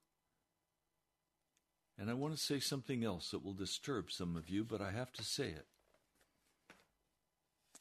and 1.98 2.10
I 2.10 2.14
want 2.14 2.34
to 2.34 2.42
say 2.42 2.58
something 2.58 3.04
else 3.04 3.30
that 3.30 3.44
will 3.44 3.52
disturb 3.52 4.10
some 4.10 4.36
of 4.36 4.48
you, 4.48 4.64
but 4.64 4.80
I 4.80 4.90
have 4.90 5.12
to 5.12 5.22
say 5.22 5.46
it. 5.46 5.66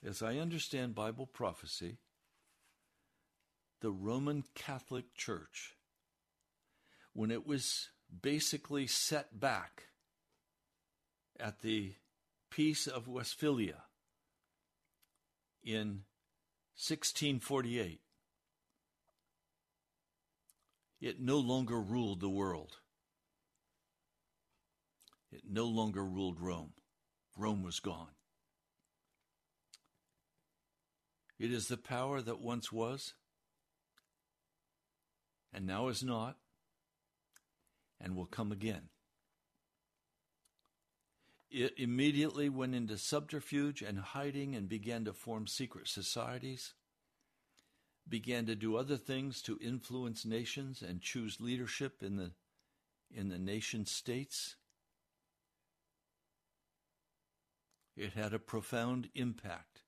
As 0.06 0.22
I 0.22 0.36
understand 0.36 0.95
Bible 0.95 1.26
prophecy, 1.26 1.97
the 3.80 3.91
Roman 3.91 4.43
Catholic 4.54 5.14
Church, 5.16 5.76
when 7.14 7.32
it 7.32 7.47
was 7.47 7.89
basically 8.22 8.86
set 8.86 9.39
back 9.39 9.84
at 11.39 11.62
the 11.62 11.93
Peace 12.49 12.86
of 12.86 13.08
Westphalia 13.08 13.84
in 15.64 16.04
1648, 16.76 18.01
it 20.99 21.22
no 21.22 21.39
longer 21.39 21.80
ruled 21.80 22.20
the 22.20 22.30
world. 22.30 22.78
It 25.32 25.43
no 25.49 25.66
longer 25.66 26.04
ruled 26.04 26.39
Rome. 26.39 26.74
Rome 27.38 27.64
was 27.64 27.80
gone. 27.80 28.12
It 31.44 31.52
is 31.52 31.68
the 31.68 31.76
power 31.76 32.22
that 32.22 32.39
once 32.39 32.72
was, 32.72 33.16
and 35.52 35.68
now 35.68 35.89
is 35.89 36.02
not, 36.02 36.38
and 38.00 38.16
will 38.16 38.28
come 38.28 38.54
again. 38.54 38.84
It 41.52 41.74
immediately 41.76 42.48
went 42.48 42.76
into 42.76 42.98
subterfuge 42.98 43.82
and 43.82 44.00
hiding 44.00 44.56
and 44.56 44.70
began 44.70 45.04
to 45.04 45.12
form 45.12 45.46
secret 45.46 45.89
societies, 45.89 46.76
began 48.08 48.46
to 48.46 48.56
do 48.56 48.78
other 48.78 48.96
things 48.96 49.41
to 49.41 49.60
influence 49.62 50.26
nations 50.26 50.82
and 50.82 51.02
choose 51.02 51.41
leadership 51.41 52.02
in 52.02 52.16
the, 52.16 52.32
in 53.14 53.28
the 53.28 53.38
nation 53.38 53.86
states. 53.86 54.56
It 57.98 58.14
had 58.14 58.34
a 58.34 58.39
profound 58.39 59.10
impact 59.14 59.83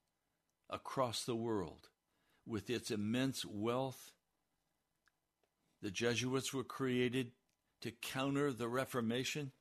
across 0.69 1.23
the 1.23 1.35
world 1.35 1.89
with 2.45 2.69
its 2.69 2.91
immense 2.91 3.45
wealth. 3.45 4.11
The 5.81 5.91
Jesuits 5.91 6.53
were 6.53 6.63
created 6.63 7.31
to 7.81 7.91
counter 7.91 8.51
the 8.51 8.67
Reformation. 8.67 9.51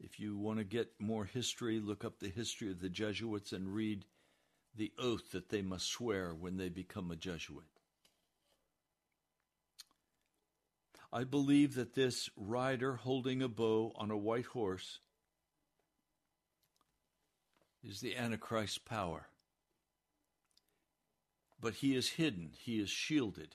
If 0.00 0.18
you 0.18 0.36
want 0.36 0.58
to 0.58 0.64
get 0.64 0.92
more 0.98 1.24
history, 1.24 1.80
look 1.80 2.04
up 2.04 2.18
the 2.18 2.28
history 2.28 2.70
of 2.70 2.80
the 2.80 2.88
Jesuits 2.88 3.52
and 3.52 3.74
read 3.74 4.04
the 4.74 4.92
oath 4.98 5.30
that 5.32 5.48
they 5.48 5.62
must 5.62 5.86
swear 5.88 6.34
when 6.34 6.56
they 6.56 6.68
become 6.68 7.10
a 7.10 7.16
Jesuit. 7.16 7.66
I 11.12 11.24
believe 11.24 11.74
that 11.74 11.94
this 11.94 12.30
rider 12.36 12.96
holding 12.96 13.42
a 13.42 13.48
bow 13.48 13.92
on 13.96 14.10
a 14.10 14.16
white 14.16 14.46
horse 14.46 14.98
is 17.86 18.00
the 18.00 18.16
Antichrist 18.16 18.84
power. 18.84 19.28
But 21.60 21.74
he 21.74 21.94
is 21.94 22.10
hidden, 22.10 22.50
he 22.58 22.80
is 22.80 22.90
shielded. 22.90 23.54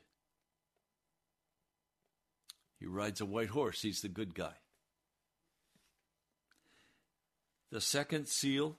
He 2.79 2.85
rides 2.85 3.21
a 3.21 3.25
white 3.25 3.49
horse, 3.49 3.81
he's 3.81 4.01
the 4.01 4.07
good 4.07 4.33
guy. 4.33 4.53
The 7.69 7.81
second 7.81 8.27
seal, 8.27 8.77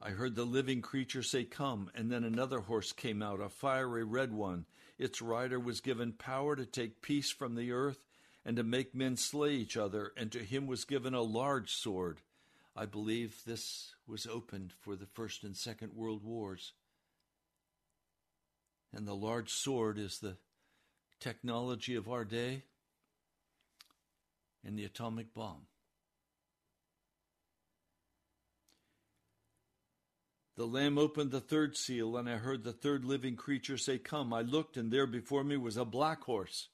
I 0.00 0.10
heard 0.10 0.36
the 0.36 0.44
living 0.44 0.80
creature 0.80 1.22
say, 1.22 1.44
Come, 1.44 1.90
and 1.94 2.10
then 2.10 2.22
another 2.22 2.60
horse 2.60 2.92
came 2.92 3.20
out, 3.22 3.40
a 3.40 3.48
fiery 3.48 4.04
red 4.04 4.32
one. 4.32 4.66
Its 4.96 5.20
rider 5.20 5.58
was 5.58 5.80
given 5.80 6.12
power 6.12 6.54
to 6.54 6.66
take 6.66 7.02
peace 7.02 7.32
from 7.32 7.54
the 7.56 7.72
earth 7.72 7.98
and 8.44 8.56
to 8.56 8.62
make 8.62 8.94
men 8.94 9.16
slay 9.16 9.54
each 9.54 9.76
other, 9.76 10.12
and 10.16 10.30
to 10.32 10.38
him 10.38 10.66
was 10.66 10.84
given 10.84 11.14
a 11.14 11.22
large 11.22 11.72
sword 11.72 12.20
I 12.76 12.86
believe 12.86 13.42
this 13.44 13.94
was 14.06 14.26
opened 14.26 14.72
for 14.80 14.96
the 14.96 15.06
First 15.06 15.42
and 15.42 15.56
Second 15.56 15.92
World 15.94 16.24
Wars. 16.24 16.72
And 18.92 19.06
the 19.06 19.14
large 19.14 19.50
sword 19.50 19.98
is 19.98 20.18
the 20.18 20.36
technology 21.18 21.94
of 21.94 22.08
our 22.08 22.24
day 22.24 22.64
and 24.64 24.78
the 24.78 24.84
atomic 24.84 25.34
bomb. 25.34 25.66
The 30.56 30.66
Lamb 30.66 30.98
opened 30.98 31.30
the 31.30 31.40
third 31.40 31.76
seal, 31.76 32.18
and 32.18 32.28
I 32.28 32.36
heard 32.36 32.64
the 32.64 32.72
third 32.72 33.04
living 33.04 33.34
creature 33.34 33.78
say, 33.78 33.96
Come. 33.96 34.34
I 34.34 34.42
looked, 34.42 34.76
and 34.76 34.92
there 34.92 35.06
before 35.06 35.42
me 35.42 35.56
was 35.56 35.78
a 35.78 35.86
black 35.86 36.24
horse. 36.24 36.68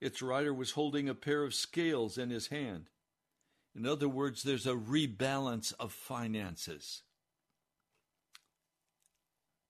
Its 0.00 0.22
rider 0.22 0.54
was 0.54 0.72
holding 0.72 1.08
a 1.08 1.14
pair 1.14 1.42
of 1.42 1.54
scales 1.54 2.18
in 2.18 2.30
his 2.30 2.48
hand. 2.48 2.90
In 3.76 3.86
other 3.86 4.08
words, 4.08 4.42
there's 4.42 4.66
a 4.66 4.74
rebalance 4.74 5.72
of 5.80 5.92
finances. 5.92 7.02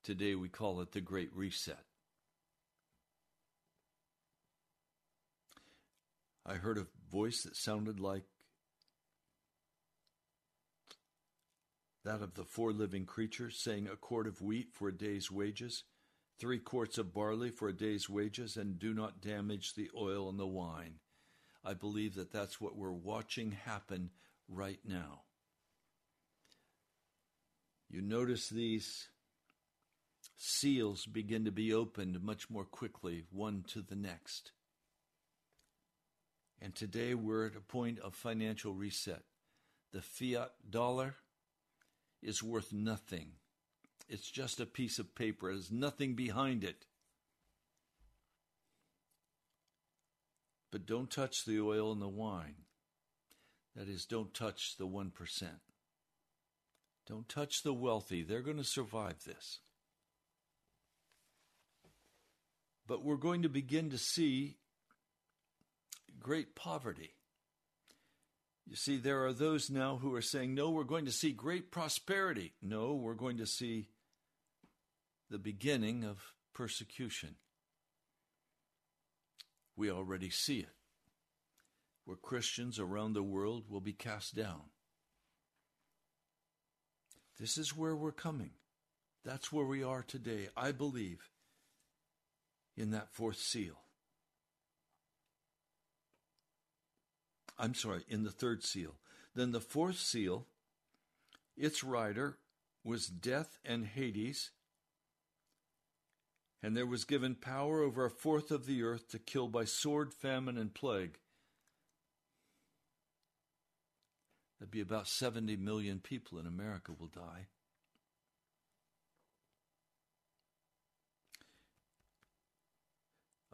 Today 0.03 0.35
we 0.35 0.49
call 0.49 0.81
it 0.83 0.93
the 0.93 1.01
Great 1.01 1.35
Reset. 1.35 1.79
I 6.45 6.55
heard 6.55 6.77
a 6.77 6.87
voice 7.11 7.43
that 7.45 7.57
sounded 7.57 7.99
like 7.99 8.25
that 12.05 12.21
of 12.21 12.35
the 12.35 12.45
four 12.45 12.73
living 12.73 13.07
creatures, 13.07 13.59
saying, 13.59 13.89
A 13.89 13.97
quart 13.97 14.27
of 14.27 14.43
wheat 14.43 14.75
for 14.75 14.89
a 14.89 14.93
day's 14.93 15.31
wages, 15.31 15.85
three 16.39 16.59
quarts 16.59 16.99
of 16.99 17.15
barley 17.15 17.49
for 17.49 17.69
a 17.69 17.73
day's 17.73 18.11
wages, 18.11 18.59
and 18.59 18.79
do 18.79 18.93
not 18.93 19.23
damage 19.23 19.73
the 19.73 19.91
oil 19.97 20.29
and 20.29 20.39
the 20.39 20.47
wine. 20.47 20.97
I 21.65 21.75
believe 21.75 22.15
that 22.17 22.33
that's 22.33 22.61
what 22.61 22.77
we're 22.77 22.93
watching 22.93 23.53
happen 23.53 24.11
right 24.49 24.81
now. 24.85 25.23
You 27.89 28.03
notice 28.03 28.49
these 28.49 29.09
seals 30.37 31.07
begin 31.07 31.45
to 31.45 31.53
be 31.53 31.73
opened 31.73 32.23
much 32.23 32.51
more 32.51 32.65
quickly, 32.65 33.25
one 33.31 33.65
to 33.69 33.81
the 33.81 33.95
next. 33.95 34.53
And 36.61 36.75
today 36.75 37.15
we're 37.15 37.47
at 37.47 37.57
a 37.57 37.61
point 37.61 37.99
of 38.01 38.15
financial 38.15 38.75
reset. 38.75 39.23
The 39.93 40.03
fiat 40.03 40.53
dollar 40.69 41.15
is 42.23 42.43
worth 42.43 42.73
nothing. 42.73 43.33
It's 44.09 44.31
just 44.31 44.61
a 44.61 44.67
piece 44.67 44.99
of 44.99 45.15
paper, 45.15 45.53
there's 45.53 45.71
nothing 45.71 46.15
behind 46.15 46.65
it. 46.65 46.85
But 50.75 50.87
don't 50.87 51.09
touch 51.09 51.45
the 51.45 51.61
oil 51.61 51.93
and 51.93 52.03
the 52.03 52.09
wine. 52.09 52.57
That 53.77 53.89
is, 53.89 54.07
don't 54.07 54.35
touch 54.35 54.75
the 54.77 54.89
1%. 54.89 55.13
Don't 57.07 57.29
touch 57.29 57.63
the 57.63 57.73
wealthy. 57.73 58.25
They're 58.25 58.43
going 58.43 58.57
to 58.57 58.65
survive 58.65 59.23
this. 59.25 59.61
But 62.89 63.05
we're 63.05 63.15
going 63.15 63.43
to 63.43 63.49
begin 63.49 63.91
to 63.91 63.99
see 63.99 64.57
great 66.19 66.57
poverty. 66.57 67.15
You 68.67 68.75
see, 68.75 68.97
there 68.97 69.25
are 69.27 69.33
those 69.33 69.71
now 69.71 69.99
who 70.03 70.13
are 70.17 70.23
saying, 70.23 70.57
no, 70.57 70.71
we're 70.71 70.83
going 70.83 71.05
to 71.05 71.13
see 71.13 71.31
great 71.31 71.71
prosperity. 71.71 72.53
No, 72.61 72.95
we're 72.95 73.15
going 73.15 73.37
to 73.37 73.47
see 73.47 73.91
the 75.31 75.39
beginning 75.39 76.03
of 76.03 76.19
persecution. 76.53 77.37
We 79.77 79.91
already 79.91 80.31
see 80.31 80.61
it, 80.61 80.75
where 82.05 82.17
Christians 82.17 82.79
around 82.79 83.13
the 83.13 83.23
world 83.23 83.65
will 83.69 83.81
be 83.81 83.93
cast 83.93 84.35
down. 84.35 84.63
This 87.41 87.59
is 87.59 87.77
where 87.77 87.97
we're 87.97 88.13
coming. 88.13 88.51
That's 89.25 89.53
where 89.53 89.65
we 89.65 89.83
are 89.83 90.03
today, 90.03 90.49
I 90.57 90.71
believe, 90.71 91.29
in 92.77 92.91
that 92.93 93.11
fourth 93.11 93.39
seal. 93.39 93.81
I'm 97.59 97.75
sorry, 97.75 98.03
in 98.09 98.25
the 98.25 98.31
third 98.31 98.63
seal. 98.63 98.95
Then 99.35 99.53
the 99.53 99.61
fourth 99.61 99.99
seal, 99.99 100.47
its 101.57 101.83
rider 101.83 102.39
was 102.85 103.07
death 103.07 103.59
and 103.65 103.87
Hades, 103.87 104.51
and 106.65 106.75
there 106.75 106.87
was 106.87 107.05
given 107.05 107.35
power 107.35 107.83
over 107.83 108.07
a 108.07 108.11
fourth 108.11 108.51
of 108.51 108.65
the 108.65 108.83
earth 108.83 109.11
to 109.11 109.19
kill 109.19 109.49
by 109.49 109.67
sword, 109.67 110.15
famine, 110.15 110.57
and 110.57 110.73
plague. 110.73 111.19
That'd 114.59 114.71
be 114.71 114.81
about 114.81 115.07
70 115.07 115.57
million 115.57 116.01
people 116.01 116.39
in 116.39 116.47
America 116.47 116.93
will 116.99 117.09
die. 117.09 117.49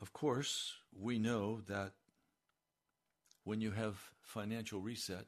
Of 0.01 0.13
course, 0.13 0.75
we 0.97 1.19
know 1.19 1.63
that 1.67 1.95
when 3.43 3.61
you 3.61 3.73
have 3.73 3.97
financial 4.23 4.79
reset, 4.79 5.27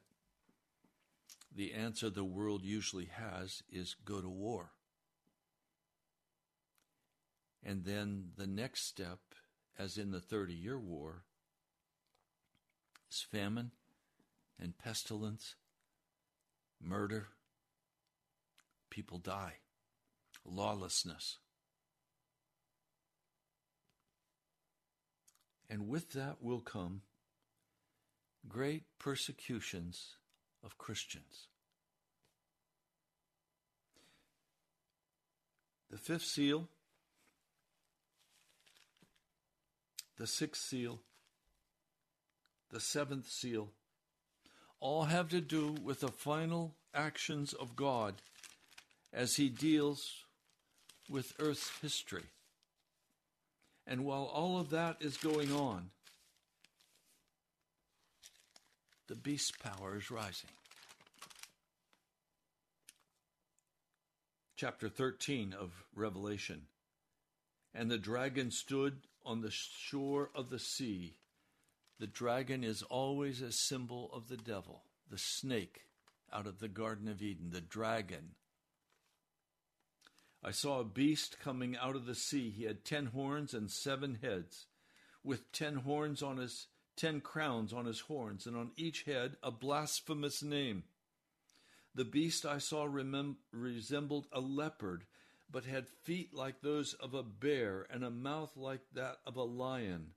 the 1.53 1.73
answer 1.73 2.09
the 2.09 2.23
world 2.23 2.63
usually 2.63 3.09
has 3.11 3.61
is 3.69 3.97
go 4.05 4.21
to 4.21 4.29
war. 4.29 4.71
And 7.65 7.85
then 7.85 8.31
the 8.35 8.47
next 8.47 8.87
step, 8.87 9.19
as 9.79 9.97
in 9.97 10.11
the 10.11 10.19
Thirty 10.19 10.53
Year 10.53 10.77
War, 10.77 11.23
is 13.09 13.25
famine 13.31 13.71
and 14.59 14.77
pestilence, 14.77 15.55
murder. 16.81 17.27
People 18.89 19.17
die, 19.17 19.55
lawlessness. 20.45 21.37
And 25.69 25.87
with 25.87 26.11
that 26.11 26.37
will 26.41 26.59
come 26.59 27.01
great 28.47 28.83
persecutions 28.99 30.17
of 30.63 30.77
Christians. 30.77 31.47
The 35.89 35.97
fifth 35.97 36.25
seal, 36.25 36.69
the 40.17 40.27
sixth 40.27 40.63
seal, 40.63 40.99
the 42.71 42.79
seventh 42.79 43.29
seal, 43.29 43.69
all 44.79 45.05
have 45.05 45.29
to 45.29 45.41
do 45.41 45.75
with 45.83 46.01
the 46.01 46.11
final 46.11 46.75
actions 46.93 47.53
of 47.53 47.75
God 47.75 48.15
as 49.11 49.35
He 49.35 49.49
deals 49.49 50.25
with 51.09 51.33
Earth's 51.39 51.71
history. 51.81 52.25
And 53.85 54.05
while 54.05 54.23
all 54.23 54.59
of 54.59 54.69
that 54.69 54.97
is 55.01 55.17
going 55.17 55.51
on, 55.51 55.89
the 59.07 59.15
beast 59.15 59.59
power 59.59 59.97
is 59.97 60.09
rising. 60.09 60.49
Chapter 64.55 64.87
13 64.87 65.53
of 65.59 65.71
Revelation. 65.93 66.63
And 67.75 67.91
the 67.91 67.97
dragon 67.97 68.51
stood 68.51 69.01
on 69.25 69.41
the 69.41 69.51
shore 69.51 70.29
of 70.35 70.49
the 70.49 70.59
sea. 70.59 71.15
The 71.99 72.07
dragon 72.07 72.63
is 72.63 72.83
always 72.83 73.41
a 73.41 73.51
symbol 73.51 74.09
of 74.13 74.27
the 74.27 74.37
devil, 74.37 74.83
the 75.09 75.17
snake 75.17 75.85
out 76.31 76.47
of 76.47 76.59
the 76.59 76.67
Garden 76.67 77.07
of 77.07 77.21
Eden, 77.21 77.51
the 77.51 77.61
dragon. 77.61 78.31
I 80.43 80.51
saw 80.51 80.79
a 80.79 80.85
beast 80.85 81.39
coming 81.39 81.77
out 81.77 81.95
of 81.95 82.05
the 82.05 82.15
sea. 82.15 82.49
He 82.49 82.63
had 82.63 82.83
ten 82.83 83.05
horns 83.07 83.53
and 83.53 83.71
seven 83.71 84.19
heads, 84.21 84.65
with 85.23 85.51
ten 85.51 85.75
horns 85.75 86.21
on 86.21 86.37
his 86.37 86.67
ten 86.97 87.21
crowns 87.21 87.71
on 87.71 87.85
his 87.85 88.01
horns, 88.01 88.45
and 88.45 88.57
on 88.57 88.71
each 88.75 89.03
head 89.03 89.37
a 89.41 89.51
blasphemous 89.51 90.43
name. 90.43 90.83
The 91.95 92.05
beast 92.05 92.45
I 92.45 92.57
saw 92.57 92.87
remem- 92.87 93.37
resembled 93.51 94.27
a 94.31 94.39
leopard, 94.39 95.05
but 95.53 95.65
had 95.65 95.87
feet 95.87 96.33
like 96.33 96.61
those 96.61 96.95
of 96.95 97.13
a 97.13 97.21
bear, 97.21 97.85
and 97.91 98.03
a 98.03 98.09
mouth 98.09 98.57
like 98.57 98.81
that 98.93 99.19
of 99.25 99.35
a 99.35 99.43
lion. 99.43 100.07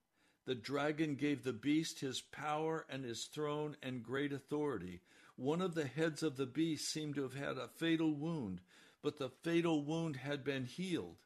The 0.47 0.55
dragon 0.55 1.14
gave 1.14 1.45
the 1.45 1.53
beast 1.53 2.01
his 2.01 2.22
power 2.22 2.87
and 2.89 3.05
his 3.05 3.26
throne 3.26 3.76
and 3.82 4.03
great 4.03 4.32
authority. 4.32 5.03
One 5.37 5.61
of 5.61 5.74
the 5.74 5.87
heads 5.87 6.22
of 6.22 6.39
the 6.39 6.47
beast 6.47 6.91
seemed 6.91 7.16
to 7.16 7.22
have 7.22 7.34
had 7.34 7.59
a 7.59 7.68
fatal 7.76 8.14
wound, 8.14 8.62
but 9.03 9.18
the 9.18 9.28
fatal 9.28 9.84
wound 9.84 10.16
had 10.16 10.43
been 10.43 10.64
healed. 10.64 11.18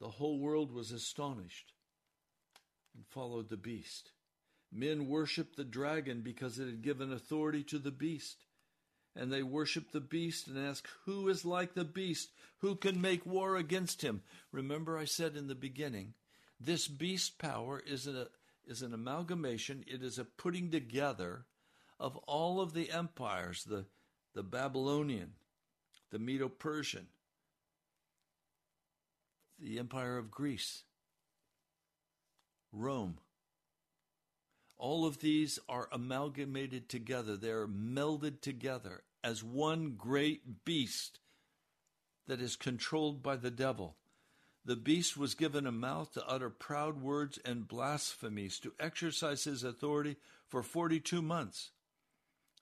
The 0.00 0.10
whole 0.10 0.40
world 0.40 0.72
was 0.72 0.90
astonished 0.90 1.74
and 2.92 3.06
followed 3.06 3.50
the 3.50 3.56
beast. 3.56 4.10
Men 4.72 5.06
worshiped 5.06 5.56
the 5.56 5.64
dragon 5.64 6.22
because 6.22 6.58
it 6.58 6.66
had 6.66 6.82
given 6.82 7.12
authority 7.12 7.62
to 7.64 7.78
the 7.78 7.92
beast. 7.92 8.38
And 9.14 9.32
they 9.32 9.42
worship 9.42 9.90
the 9.90 10.00
beast 10.00 10.46
and 10.46 10.58
ask, 10.58 10.88
Who 11.04 11.28
is 11.28 11.44
like 11.44 11.74
the 11.74 11.84
beast? 11.84 12.30
Who 12.58 12.76
can 12.76 13.00
make 13.00 13.26
war 13.26 13.56
against 13.56 14.02
him? 14.02 14.22
Remember, 14.52 14.96
I 14.96 15.04
said 15.04 15.36
in 15.36 15.48
the 15.48 15.54
beginning, 15.54 16.14
this 16.58 16.88
beast 16.88 17.38
power 17.38 17.82
is, 17.84 18.06
a, 18.06 18.28
is 18.66 18.82
an 18.82 18.94
amalgamation, 18.94 19.84
it 19.86 20.02
is 20.02 20.18
a 20.18 20.24
putting 20.24 20.70
together 20.70 21.44
of 21.98 22.16
all 22.18 22.60
of 22.60 22.72
the 22.72 22.90
empires 22.90 23.64
the, 23.64 23.84
the 24.34 24.42
Babylonian, 24.42 25.32
the 26.10 26.18
Medo 26.18 26.48
Persian, 26.48 27.06
the 29.58 29.78
Empire 29.78 30.18
of 30.18 30.30
Greece, 30.30 30.84
Rome. 32.72 33.18
All 34.82 35.06
of 35.06 35.20
these 35.20 35.60
are 35.68 35.88
amalgamated 35.92 36.88
together, 36.88 37.36
they're 37.36 37.68
melded 37.68 38.40
together 38.40 39.04
as 39.22 39.44
one 39.44 39.94
great 39.96 40.64
beast 40.64 41.20
that 42.26 42.40
is 42.40 42.56
controlled 42.56 43.22
by 43.22 43.36
the 43.36 43.52
devil. 43.52 43.94
The 44.64 44.74
beast 44.74 45.16
was 45.16 45.36
given 45.36 45.68
a 45.68 45.72
mouth 45.72 46.14
to 46.14 46.26
utter 46.26 46.50
proud 46.50 47.00
words 47.00 47.38
and 47.44 47.68
blasphemies, 47.68 48.58
to 48.58 48.72
exercise 48.80 49.44
his 49.44 49.62
authority 49.62 50.16
for 50.48 50.64
42 50.64 51.22
months. 51.22 51.70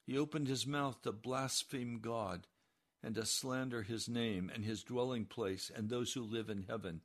He 0.04 0.18
opened 0.18 0.46
his 0.46 0.66
mouth 0.66 1.00
to 1.04 1.12
blaspheme 1.12 2.00
God 2.02 2.46
and 3.02 3.14
to 3.14 3.24
slander 3.24 3.80
his 3.80 4.10
name 4.10 4.50
and 4.54 4.62
his 4.62 4.82
dwelling 4.82 5.24
place 5.24 5.70
and 5.74 5.88
those 5.88 6.12
who 6.12 6.22
live 6.22 6.50
in 6.50 6.64
heaven. 6.68 7.00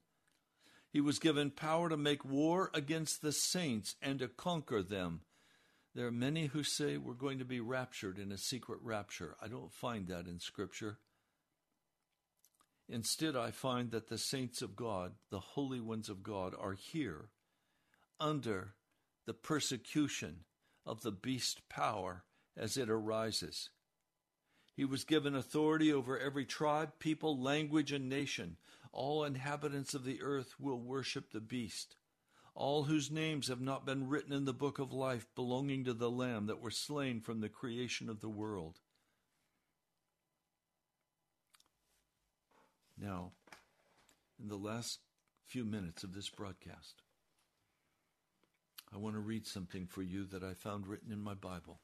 He 0.96 1.02
was 1.02 1.20
given 1.20 1.52
power 1.52 1.90
to 1.90 1.98
make 1.98 2.24
war 2.24 2.72
against 2.74 3.22
the 3.22 3.34
saints 3.34 3.96
and 4.02 4.20
to 4.20 4.30
conquer 4.30 4.82
them. 4.82 5.24
There 5.94 6.08
are 6.08 6.10
many 6.10 6.46
who 6.46 6.64
say 6.64 6.96
we're 6.96 7.16
going 7.16 7.40
to 7.40 7.44
be 7.44 7.60
raptured 7.60 8.18
in 8.18 8.32
a 8.32 8.38
secret 8.38 8.80
rapture. 8.82 9.36
I 9.42 9.50
don't 9.50 9.74
find 9.74 10.08
that 10.08 10.26
in 10.26 10.40
Scripture. 10.40 11.00
Instead, 12.88 13.36
I 13.36 13.52
find 13.52 13.92
that 13.92 14.08
the 14.08 14.18
saints 14.18 14.62
of 14.62 14.78
God, 14.78 15.12
the 15.32 15.42
holy 15.42 15.82
ones 15.82 16.08
of 16.08 16.24
God, 16.24 16.54
are 16.58 16.78
here 16.80 17.26
under 18.18 18.76
the 19.26 19.34
persecution 19.34 20.46
of 20.86 21.02
the 21.02 21.12
beast 21.12 21.68
power 21.68 22.24
as 22.56 22.78
it 22.78 22.90
arises. 22.90 23.70
He 24.78 24.86
was 24.86 25.04
given 25.04 25.36
authority 25.36 25.92
over 25.92 26.18
every 26.18 26.46
tribe, 26.46 27.00
people, 27.00 27.38
language, 27.38 27.92
and 27.92 28.08
nation. 28.08 28.56
All 28.96 29.26
inhabitants 29.26 29.94
of 29.94 30.06
the 30.06 30.22
earth 30.22 30.56
will 30.58 30.80
worship 30.80 31.32
the 31.32 31.42
beast. 31.42 31.98
All 32.56 32.86
whose 32.86 33.12
names 33.12 33.50
have 33.50 33.60
not 33.60 33.86
been 33.86 34.08
written 34.08 34.32
in 34.32 34.46
the 34.46 34.54
book 34.54 34.80
of 34.80 34.94
life 34.94 35.28
belonging 35.36 35.84
to 35.84 35.94
the 35.94 36.10
Lamb 36.10 36.46
that 36.46 36.62
were 36.62 36.72
slain 36.72 37.20
from 37.20 37.42
the 37.42 37.50
creation 37.50 38.08
of 38.08 38.22
the 38.22 38.30
world. 38.30 38.80
Now, 42.98 43.34
in 44.42 44.48
the 44.48 44.56
last 44.56 45.00
few 45.46 45.66
minutes 45.66 46.06
of 46.06 46.14
this 46.14 46.30
broadcast, 46.30 47.02
I 48.94 48.98
want 48.98 49.16
to 49.16 49.20
read 49.20 49.46
something 49.46 49.88
for 49.88 50.04
you 50.04 50.26
that 50.28 50.42
I 50.42 50.54
found 50.54 50.88
written 50.88 51.12
in 51.12 51.20
my 51.20 51.34
Bible. 51.34 51.82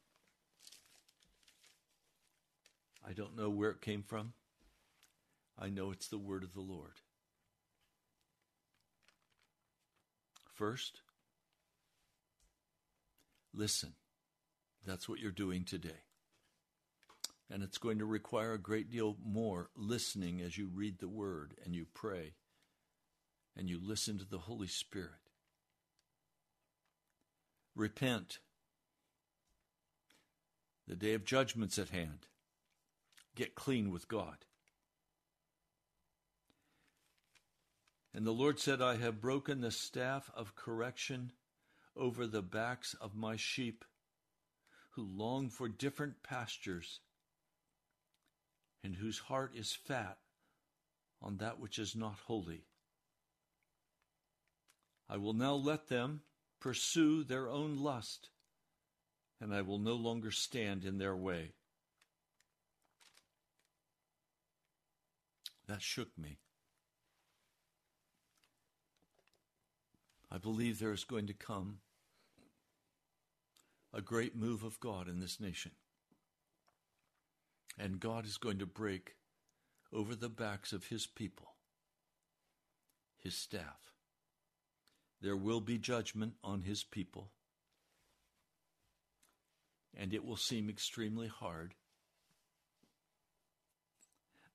I 3.05 3.11
don't 3.11 3.35
know 3.35 3.49
where 3.49 3.71
it 3.71 3.81
came 3.81 4.01
from. 4.01 4.31
I 5.61 5.69
know 5.69 5.91
it's 5.91 6.07
the 6.07 6.17
word 6.17 6.43
of 6.43 6.53
the 6.53 6.61
Lord. 6.61 6.93
First, 10.55 11.01
listen. 13.53 13.93
That's 14.85 15.07
what 15.07 15.19
you're 15.19 15.31
doing 15.31 15.63
today. 15.63 16.01
And 17.51 17.61
it's 17.61 17.77
going 17.77 17.99
to 17.99 18.05
require 18.05 18.53
a 18.53 18.57
great 18.57 18.89
deal 18.89 19.17
more 19.23 19.69
listening 19.75 20.41
as 20.41 20.57
you 20.57 20.67
read 20.73 20.97
the 20.97 21.07
word 21.07 21.53
and 21.63 21.75
you 21.75 21.85
pray 21.93 22.33
and 23.55 23.69
you 23.69 23.79
listen 23.79 24.17
to 24.17 24.25
the 24.25 24.39
Holy 24.39 24.67
Spirit. 24.67 25.29
Repent. 27.75 28.39
The 30.87 30.95
day 30.95 31.13
of 31.13 31.23
judgment's 31.23 31.77
at 31.77 31.89
hand. 31.89 32.25
Get 33.35 33.53
clean 33.53 33.91
with 33.91 34.07
God. 34.07 34.45
And 38.13 38.25
the 38.25 38.31
Lord 38.31 38.59
said, 38.59 38.81
I 38.81 38.97
have 38.97 39.21
broken 39.21 39.61
the 39.61 39.71
staff 39.71 40.29
of 40.35 40.55
correction 40.55 41.31
over 41.95 42.27
the 42.27 42.41
backs 42.41 42.93
of 42.99 43.15
my 43.15 43.35
sheep 43.35 43.85
who 44.91 45.03
long 45.03 45.49
for 45.49 45.69
different 45.69 46.21
pastures 46.21 46.99
and 48.83 48.95
whose 48.95 49.19
heart 49.19 49.53
is 49.55 49.73
fat 49.73 50.17
on 51.21 51.37
that 51.37 51.59
which 51.59 51.79
is 51.79 51.95
not 51.95 52.15
holy. 52.25 52.65
I 55.09 55.17
will 55.17 55.33
now 55.33 55.53
let 55.53 55.87
them 55.87 56.21
pursue 56.59 57.23
their 57.23 57.49
own 57.49 57.77
lust, 57.77 58.29
and 59.39 59.53
I 59.53 59.61
will 59.61 59.79
no 59.79 59.93
longer 59.93 60.31
stand 60.31 60.83
in 60.83 60.97
their 60.97 61.15
way. 61.15 61.51
That 65.67 65.81
shook 65.81 66.17
me. 66.17 66.39
I 70.31 70.37
believe 70.37 70.79
there 70.79 70.93
is 70.93 71.03
going 71.03 71.27
to 71.27 71.33
come 71.33 71.79
a 73.93 74.01
great 74.01 74.35
move 74.35 74.63
of 74.63 74.79
God 74.79 75.09
in 75.09 75.19
this 75.19 75.39
nation. 75.39 75.71
And 77.77 77.99
God 77.99 78.25
is 78.25 78.37
going 78.37 78.59
to 78.59 78.65
break 78.65 79.15
over 79.91 80.15
the 80.15 80.29
backs 80.29 80.71
of 80.71 80.85
his 80.85 81.05
people, 81.05 81.55
his 83.17 83.35
staff. 83.35 83.91
There 85.21 85.35
will 85.35 85.59
be 85.59 85.77
judgment 85.77 86.33
on 86.43 86.61
his 86.61 86.83
people, 86.83 87.31
and 89.95 90.13
it 90.13 90.25
will 90.25 90.37
seem 90.37 90.69
extremely 90.69 91.27
hard. 91.27 91.75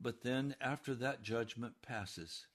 But 0.00 0.22
then, 0.22 0.56
after 0.60 0.94
that 0.94 1.22
judgment 1.22 1.74
passes, 1.82 2.46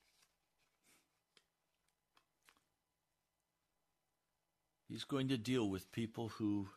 he's 4.91 5.05
going 5.05 5.29
to 5.29 5.37
deal 5.37 5.69
with 5.69 5.91
people 5.93 6.29
who 6.37 6.67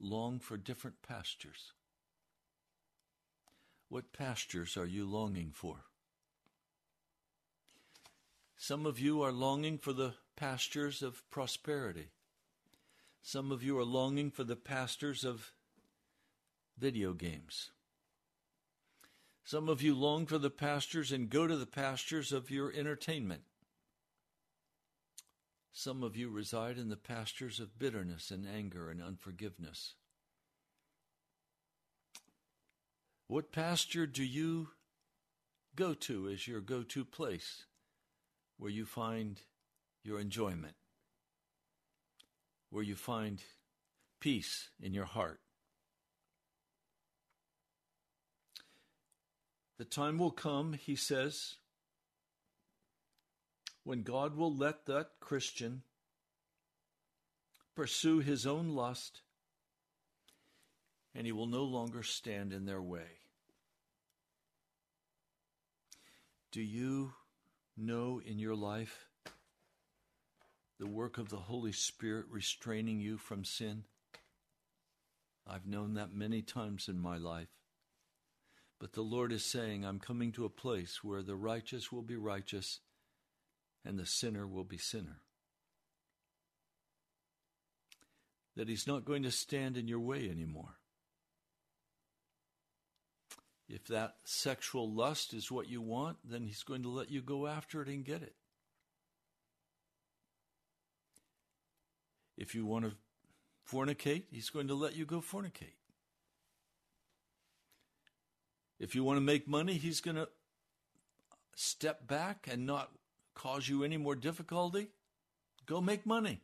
long 0.00 0.38
for 0.38 0.56
different 0.56 0.96
pastures. 1.06 1.72
What 3.90 4.12
pastures 4.12 4.76
are 4.76 4.86
you 4.86 5.04
longing 5.04 5.50
for? 5.52 5.76
Some 8.56 8.86
of 8.86 8.98
you 8.98 9.22
are 9.22 9.32
longing 9.32 9.76
for 9.76 9.92
the 9.92 10.14
pastures 10.36 11.02
of 11.02 11.22
prosperity. 11.30 12.08
Some 13.22 13.52
of 13.52 13.62
you 13.62 13.78
are 13.78 13.84
longing 13.84 14.30
for 14.30 14.44
the 14.44 14.56
pastures 14.56 15.22
of 15.22 15.52
video 16.78 17.12
games. 17.12 17.72
Some 19.44 19.68
of 19.68 19.82
you 19.82 19.94
long 19.94 20.24
for 20.24 20.38
the 20.38 20.50
pastures 20.50 21.12
and 21.12 21.28
go 21.28 21.46
to 21.46 21.56
the 21.56 21.66
pastures 21.66 22.32
of 22.32 22.50
your 22.50 22.72
entertainment. 22.72 23.42
Some 25.74 26.02
of 26.02 26.16
you 26.16 26.30
reside 26.30 26.78
in 26.78 26.88
the 26.88 26.96
pastures 26.96 27.60
of 27.60 27.78
bitterness 27.78 28.30
and 28.30 28.46
anger 28.48 28.88
and 28.88 29.02
unforgiveness. 29.02 29.94
What 33.28 33.52
pasture 33.52 34.06
do 34.06 34.24
you 34.24 34.68
go 35.76 35.92
to 35.92 36.30
as 36.30 36.48
your 36.48 36.62
go 36.62 36.82
to 36.84 37.04
place? 37.04 37.64
where 38.58 38.70
you 38.70 38.84
find 38.84 39.40
your 40.02 40.20
enjoyment, 40.20 40.74
where 42.70 42.82
you 42.82 42.94
find 42.94 43.42
peace 44.20 44.68
in 44.80 44.94
your 44.94 45.04
heart. 45.04 45.40
The 49.78 49.84
time 49.84 50.18
will 50.18 50.30
come, 50.30 50.74
he 50.74 50.94
says, 50.94 51.56
when 53.84 54.02
God 54.02 54.36
will 54.36 54.54
let 54.54 54.86
that 54.86 55.10
Christian 55.20 55.82
pursue 57.76 58.20
his 58.20 58.46
own 58.46 58.70
lust 58.70 59.20
and 61.14 61.26
he 61.26 61.32
will 61.32 61.46
no 61.46 61.64
longer 61.64 62.02
stand 62.02 62.52
in 62.52 62.64
their 62.64 62.82
way. 62.82 63.20
Do 66.50 66.62
you 66.62 67.12
know 67.76 68.20
in 68.24 68.38
your 68.38 68.54
life 68.54 69.08
the 70.78 70.86
work 70.86 71.18
of 71.18 71.28
the 71.28 71.36
Holy 71.36 71.72
Spirit 71.72 72.26
restraining 72.30 73.00
you 73.00 73.16
from 73.16 73.44
sin? 73.44 73.84
I've 75.46 75.66
known 75.66 75.94
that 75.94 76.14
many 76.14 76.42
times 76.42 76.88
in 76.88 76.98
my 76.98 77.18
life. 77.18 77.48
But 78.80 78.92
the 78.92 79.02
Lord 79.02 79.30
is 79.32 79.44
saying, 79.44 79.84
I'm 79.84 80.00
coming 80.00 80.32
to 80.32 80.44
a 80.44 80.50
place 80.50 81.04
where 81.04 81.22
the 81.22 81.36
righteous 81.36 81.92
will 81.92 82.02
be 82.02 82.16
righteous 82.16 82.80
and 83.84 83.98
the 83.98 84.06
sinner 84.06 84.46
will 84.46 84.64
be 84.64 84.78
sinner. 84.78 85.20
That 88.56 88.68
He's 88.68 88.86
not 88.86 89.04
going 89.04 89.24
to 89.24 89.30
stand 89.30 89.76
in 89.76 89.88
your 89.88 90.00
way 90.00 90.28
anymore. 90.30 90.76
If 93.68 93.86
that 93.88 94.16
sexual 94.24 94.92
lust 94.92 95.34
is 95.34 95.50
what 95.50 95.68
you 95.68 95.80
want, 95.80 96.18
then 96.24 96.44
He's 96.44 96.62
going 96.62 96.82
to 96.82 96.88
let 96.88 97.10
you 97.10 97.20
go 97.20 97.46
after 97.46 97.82
it 97.82 97.88
and 97.88 98.04
get 98.04 98.22
it. 98.22 98.34
If 102.36 102.54
you 102.54 102.66
want 102.66 102.84
to 102.84 102.92
fornicate, 103.70 104.24
He's 104.30 104.50
going 104.50 104.68
to 104.68 104.74
let 104.74 104.94
you 104.94 105.04
go 105.04 105.20
fornicate. 105.20 105.76
If 108.78 108.94
you 108.94 109.04
want 109.04 109.16
to 109.16 109.22
make 109.22 109.48
money, 109.48 109.74
He's 109.74 110.00
going 110.00 110.16
to 110.16 110.28
step 111.56 112.06
back 112.06 112.48
and 112.50 112.66
not 112.66 112.90
cause 113.34 113.68
you 113.68 113.84
any 113.84 113.96
more 113.96 114.14
difficulty. 114.14 114.88
Go 115.66 115.80
make 115.80 116.06
money. 116.06 116.40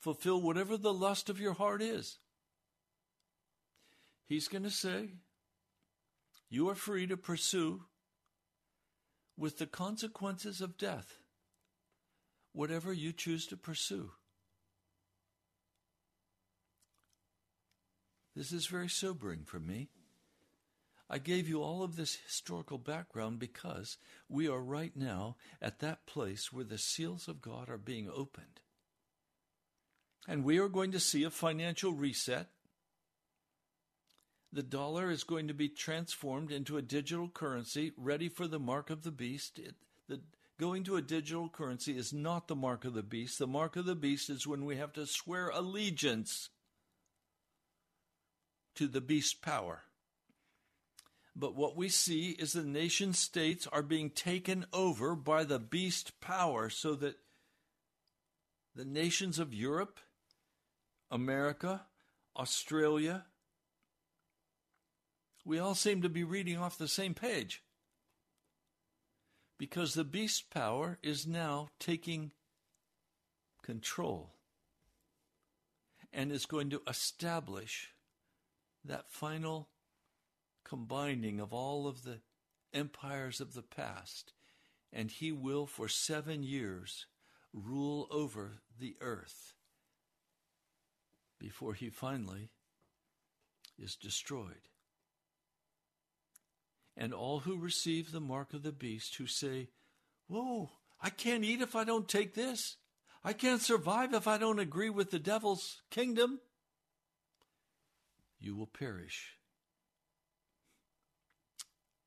Fulfill 0.00 0.40
whatever 0.40 0.76
the 0.76 0.92
lust 0.92 1.28
of 1.30 1.40
your 1.40 1.54
heart 1.54 1.80
is. 1.80 2.18
He's 4.26 4.48
going 4.48 4.64
to 4.64 4.70
say, 4.70 5.10
you 6.48 6.68
are 6.68 6.74
free 6.74 7.06
to 7.06 7.16
pursue 7.16 7.84
with 9.38 9.58
the 9.58 9.66
consequences 9.66 10.60
of 10.60 10.76
death 10.76 11.18
whatever 12.52 12.92
you 12.92 13.12
choose 13.12 13.46
to 13.46 13.56
pursue. 13.56 14.10
This 18.34 18.52
is 18.52 18.66
very 18.66 18.88
sobering 18.88 19.44
for 19.44 19.58
me. 19.58 19.88
I 21.12 21.18
gave 21.18 21.46
you 21.46 21.62
all 21.62 21.82
of 21.82 21.94
this 21.94 22.16
historical 22.24 22.78
background 22.78 23.38
because 23.38 23.98
we 24.30 24.48
are 24.48 24.62
right 24.62 24.96
now 24.96 25.36
at 25.60 25.80
that 25.80 26.06
place 26.06 26.50
where 26.50 26.64
the 26.64 26.78
seals 26.78 27.28
of 27.28 27.42
God 27.42 27.68
are 27.68 27.76
being 27.76 28.08
opened. 28.08 28.60
And 30.26 30.42
we 30.42 30.56
are 30.56 30.70
going 30.70 30.90
to 30.92 31.00
see 31.00 31.22
a 31.24 31.30
financial 31.30 31.92
reset. 31.92 32.46
The 34.54 34.62
dollar 34.62 35.10
is 35.10 35.22
going 35.22 35.48
to 35.48 35.54
be 35.54 35.68
transformed 35.68 36.50
into 36.50 36.78
a 36.78 36.82
digital 36.82 37.28
currency 37.28 37.92
ready 37.98 38.30
for 38.30 38.46
the 38.46 38.58
mark 38.58 38.88
of 38.88 39.02
the 39.02 39.10
beast. 39.10 39.58
It, 39.58 39.74
the, 40.08 40.22
going 40.58 40.82
to 40.84 40.96
a 40.96 41.02
digital 41.02 41.50
currency 41.50 41.94
is 41.94 42.14
not 42.14 42.48
the 42.48 42.56
mark 42.56 42.86
of 42.86 42.94
the 42.94 43.02
beast. 43.02 43.38
The 43.38 43.46
mark 43.46 43.76
of 43.76 43.84
the 43.84 43.94
beast 43.94 44.30
is 44.30 44.46
when 44.46 44.64
we 44.64 44.76
have 44.76 44.94
to 44.94 45.04
swear 45.04 45.50
allegiance 45.50 46.48
to 48.76 48.86
the 48.86 49.02
beast 49.02 49.42
power. 49.42 49.82
But 51.34 51.56
what 51.56 51.76
we 51.76 51.88
see 51.88 52.30
is 52.30 52.52
the 52.52 52.62
nation 52.62 53.14
states 53.14 53.66
are 53.66 53.82
being 53.82 54.10
taken 54.10 54.66
over 54.72 55.14
by 55.14 55.44
the 55.44 55.58
beast 55.58 56.20
power 56.20 56.68
so 56.68 56.94
that 56.96 57.16
the 58.74 58.84
nations 58.84 59.38
of 59.38 59.54
Europe, 59.54 59.98
America, 61.10 61.86
Australia, 62.36 63.24
we 65.44 65.58
all 65.58 65.74
seem 65.74 66.02
to 66.02 66.08
be 66.08 66.24
reading 66.24 66.58
off 66.58 66.78
the 66.78 66.88
same 66.88 67.14
page. 67.14 67.62
Because 69.58 69.94
the 69.94 70.04
beast 70.04 70.50
power 70.50 70.98
is 71.02 71.26
now 71.26 71.68
taking 71.78 72.32
control 73.62 74.34
and 76.12 76.30
is 76.30 76.46
going 76.46 76.70
to 76.70 76.82
establish 76.86 77.90
that 78.84 79.10
final 79.10 79.68
combining 80.72 81.38
of 81.38 81.52
all 81.52 81.86
of 81.86 82.02
the 82.02 82.18
empires 82.72 83.42
of 83.42 83.52
the 83.52 83.60
past, 83.60 84.32
and 84.90 85.10
he 85.10 85.30
will 85.30 85.66
for 85.66 85.86
seven 85.86 86.42
years 86.42 87.04
rule 87.52 88.08
over 88.10 88.52
the 88.80 88.96
earth 89.02 89.52
before 91.38 91.74
he 91.74 91.90
finally 91.90 92.48
is 93.78 93.96
destroyed. 93.96 94.70
And 96.96 97.12
all 97.12 97.40
who 97.40 97.58
receive 97.58 98.10
the 98.10 98.18
mark 98.18 98.54
of 98.54 98.62
the 98.62 98.72
beast, 98.72 99.16
who 99.16 99.26
say, 99.26 99.68
Whoa, 100.26 100.70
I 101.02 101.10
can't 101.10 101.44
eat 101.44 101.60
if 101.60 101.76
I 101.76 101.84
don't 101.84 102.08
take 102.08 102.32
this. 102.32 102.78
I 103.22 103.34
can't 103.34 103.60
survive 103.60 104.14
if 104.14 104.26
I 104.26 104.38
don't 104.38 104.58
agree 104.58 104.88
with 104.88 105.10
the 105.10 105.18
devil's 105.18 105.82
kingdom 105.90 106.40
you 108.40 108.56
will 108.56 108.66
perish. 108.66 109.36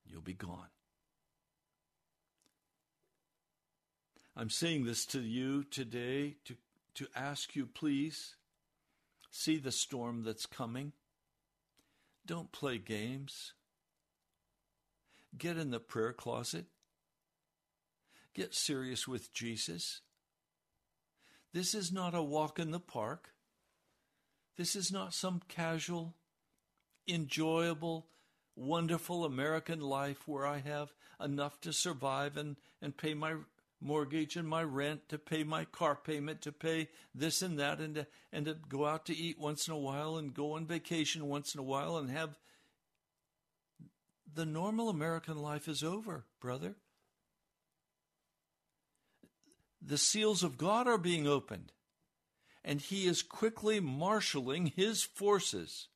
You'll 0.06 0.22
be 0.22 0.34
gone. 0.34 0.70
I'm 4.36 4.50
saying 4.50 4.86
this 4.86 5.06
to 5.08 5.22
you 5.22 5.64
today 5.64 6.36
to, 6.46 6.56
to 6.96 7.08
ask 7.16 7.56
you, 7.56 7.66
please, 7.66 8.36
see 9.32 9.58
the 9.58 9.72
storm 9.72 10.24
that's 10.24 10.46
coming. 10.46 10.92
Don't 12.26 12.52
play 12.52 12.78
games. 12.78 13.54
Get 15.38 15.58
in 15.58 15.72
the 15.72 15.80
prayer 15.80 16.14
closet. 16.14 16.66
Get 18.34 18.54
serious 18.54 19.08
with 19.08 19.34
Jesus. 19.34 20.02
This 21.54 21.74
is 21.74 21.92
not 21.92 22.14
a 22.14 22.22
walk 22.22 22.60
in 22.60 22.72
the 22.72 22.80
park. 22.80 23.30
This 24.58 24.76
is 24.76 24.92
not 24.92 25.14
some 25.14 25.42
casual 25.48 26.16
enjoyable, 27.08 28.08
wonderful 28.56 29.26
American 29.26 29.82
life 29.82 30.28
where 30.28 30.46
I 30.46 30.60
have 30.60 30.94
enough 31.20 31.60
to 31.62 31.74
survive 31.74 32.38
and, 32.38 32.56
and 32.82 32.96
pay 32.96 33.14
my 33.14 33.36
mortgage 33.82 34.36
and 34.36 34.48
my 34.48 34.64
rent, 34.64 35.10
to 35.10 35.18
pay 35.18 35.44
my 35.44 35.66
car 35.66 35.96
payment, 35.96 36.42
to 36.42 36.52
pay 36.52 36.90
this 37.14 37.42
and 37.42 37.60
that, 37.60 37.80
and 37.80 37.96
to, 37.96 38.08
and 38.32 38.46
to 38.46 38.56
go 38.68 38.86
out 38.86 39.06
to 39.06 39.16
eat 39.16 39.40
once 39.40 39.68
in 39.68 39.74
a 39.74 39.78
while 39.78 40.18
and 40.18 40.34
go 40.34 40.54
on 40.54 40.66
vacation 40.66 41.28
once 41.28 41.54
in 41.54 41.60
a 41.60 41.64
while 41.64 41.98
and 41.98 42.10
have. 42.10 42.38
The 44.34 44.46
normal 44.46 44.90
American 44.90 45.38
life 45.38 45.68
is 45.68 45.84
over, 45.84 46.26
brother. 46.42 46.76
The 49.82 49.98
seals 49.98 50.42
of 50.42 50.58
God 50.58 50.88
are 50.88 50.98
being 50.98 51.28
opened, 51.28 51.72
and 52.64 52.82
He 52.82 53.06
is 53.06 53.22
quickly 53.22 53.80
marshaling 53.80 54.74
His 54.76 55.04
forces 55.04 55.90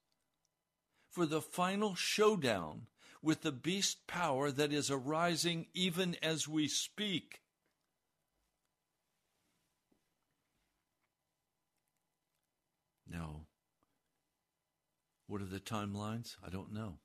for 1.09 1.25
the 1.25 1.41
final 1.41 1.95
showdown 1.95 2.87
with 3.21 3.41
the 3.41 3.51
beast 3.51 4.07
power 4.07 4.51
that 4.51 4.71
is 4.71 4.89
arising 4.89 5.67
even 5.73 6.15
as 6.21 6.47
we 6.47 6.67
speak. 6.67 7.41
Now, 13.11 13.41
what 15.27 15.41
are 15.41 15.45
the 15.45 15.59
timelines? 15.59 16.35
I 16.45 16.49
don't 16.49 16.73
know. 16.73 16.99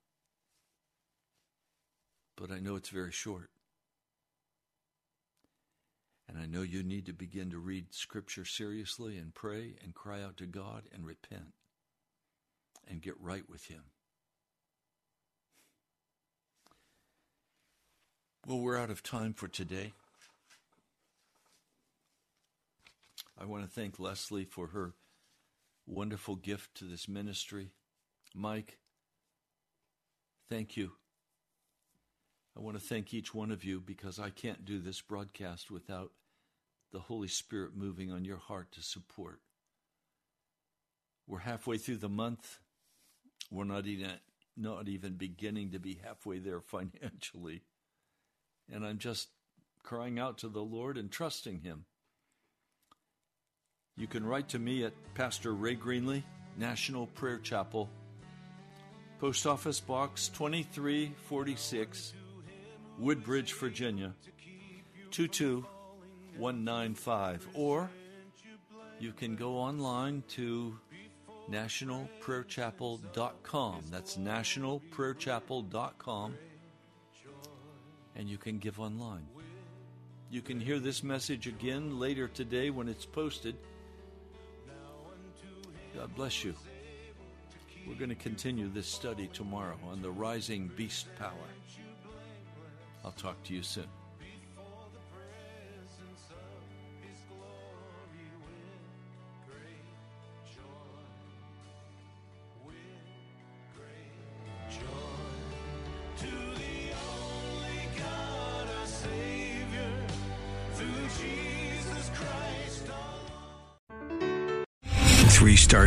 But 2.37 2.51
I 2.51 2.59
know 2.59 2.77
it's 2.77 2.91
very 2.91 3.13
short. 3.13 3.51
And 6.29 6.39
I 6.39 6.47
know 6.47 6.63
you 6.63 6.83
need 6.83 7.07
to 7.07 7.13
begin 7.13 7.51
to 7.51 7.59
read 7.59 7.95
Scripture 7.95 8.45
seriously 8.45 9.19
and 9.19 9.35
pray 9.35 9.75
and 9.83 9.95
cry 9.95 10.23
out 10.23 10.37
to 10.39 10.47
God 10.47 10.85
and 10.93 11.05
repent 11.05 11.55
and 12.89 13.03
get 13.03 13.21
right 13.21 13.49
with 13.49 13.67
Him. 13.67 13.83
Well, 18.47 18.61
we're 18.61 18.77
out 18.77 18.91
of 18.91 19.03
time 19.03 19.33
for 19.33 19.49
today. 19.49 19.95
I 23.41 23.47
want 23.47 23.65
to 23.65 23.71
thank 23.71 23.99
Leslie 23.99 24.45
for 24.45 24.67
her 24.67 24.93
wonderful 25.87 26.37
gift 26.37 26.75
to 26.77 26.85
this 26.85 27.09
ministry. 27.09 27.71
Mike, 28.35 28.77
thank 30.51 30.77
you. 30.77 30.93
I 32.55 32.61
want 32.61 32.77
to 32.77 32.83
thank 32.87 33.15
each 33.15 33.35
one 33.35 33.51
of 33.51 33.65
you 33.65 33.81
because 33.81 34.19
I 34.19 34.29
can't 34.29 34.67
do 34.67 34.79
this 34.79 35.01
broadcast 35.01 35.71
without 35.71 36.11
the 36.93 37.01
Holy 37.01 37.29
Spirit 37.29 37.75
moving 37.75 38.13
on 38.13 38.27
your 38.27 38.37
heart 38.37 38.73
to 38.73 38.83
support. 38.83 39.41
We're 41.27 41.39
halfway 41.39 41.79
through 41.79 41.97
the 41.97 42.11
month. 42.11 42.59
We're 43.51 43.65
not 43.65 43.87
even 43.87 44.11
not 44.55 44.87
even 44.89 45.15
beginning 45.15 45.71
to 45.71 45.79
be 45.79 45.99
halfway 46.05 46.41
there 46.41 46.61
financially. 46.61 47.63
And 48.73 48.85
I'm 48.85 48.99
just 48.99 49.29
crying 49.83 50.19
out 50.19 50.39
to 50.39 50.49
the 50.49 50.63
Lord 50.63 50.97
and 50.97 51.11
trusting 51.11 51.61
Him. 51.61 51.85
You 53.97 54.09
can 54.09 54.27
write 54.27 54.49
to 54.51 54.59
me 54.59 54.85
at 54.85 54.93
Pastor 55.15 55.55
Ray 55.55 55.77
Greenley, 55.77 56.25
National 56.59 57.07
Prayer 57.07 57.39
Chapel, 57.39 57.89
Post 59.21 59.47
Office 59.47 59.79
Box 59.79 60.27
2346, 60.29 62.15
Woodbridge, 62.99 63.53
Virginia 63.55 64.13
22195. 65.13 67.47
Or 67.55 67.89
you 68.99 69.13
can 69.13 69.37
go 69.37 69.57
online 69.57 70.25
to 70.31 70.77
nationalprayerchapel.com. 71.51 73.83
That's 73.91 74.17
nationalprayerchapel.com 74.17 76.35
and 78.17 78.29
you 78.29 78.39
can 78.39 78.59
give 78.59 78.81
online. 78.81 79.27
You 80.31 80.43
can 80.43 80.61
hear 80.61 80.79
this 80.79 81.03
message 81.03 81.47
again 81.47 81.99
later 81.99 82.29
today 82.29 82.71
when 82.71 82.89
it's 82.89 83.07
posted. 83.07 83.57
God 85.95 86.15
bless 86.17 86.45
you. 86.45 86.55
We're 87.87 87.95
going 87.95 88.09
to 88.09 88.17
continue 88.17 88.69
this 88.69 88.87
study 88.87 89.29
tomorrow 89.33 89.79
on 89.91 90.01
the 90.03 90.11
rising 90.11 90.71
beast 90.77 91.07
power. 91.19 91.31
I'll 93.05 93.13
talk 93.13 93.43
to 93.45 93.55
you 93.55 93.63
soon. 93.63 93.87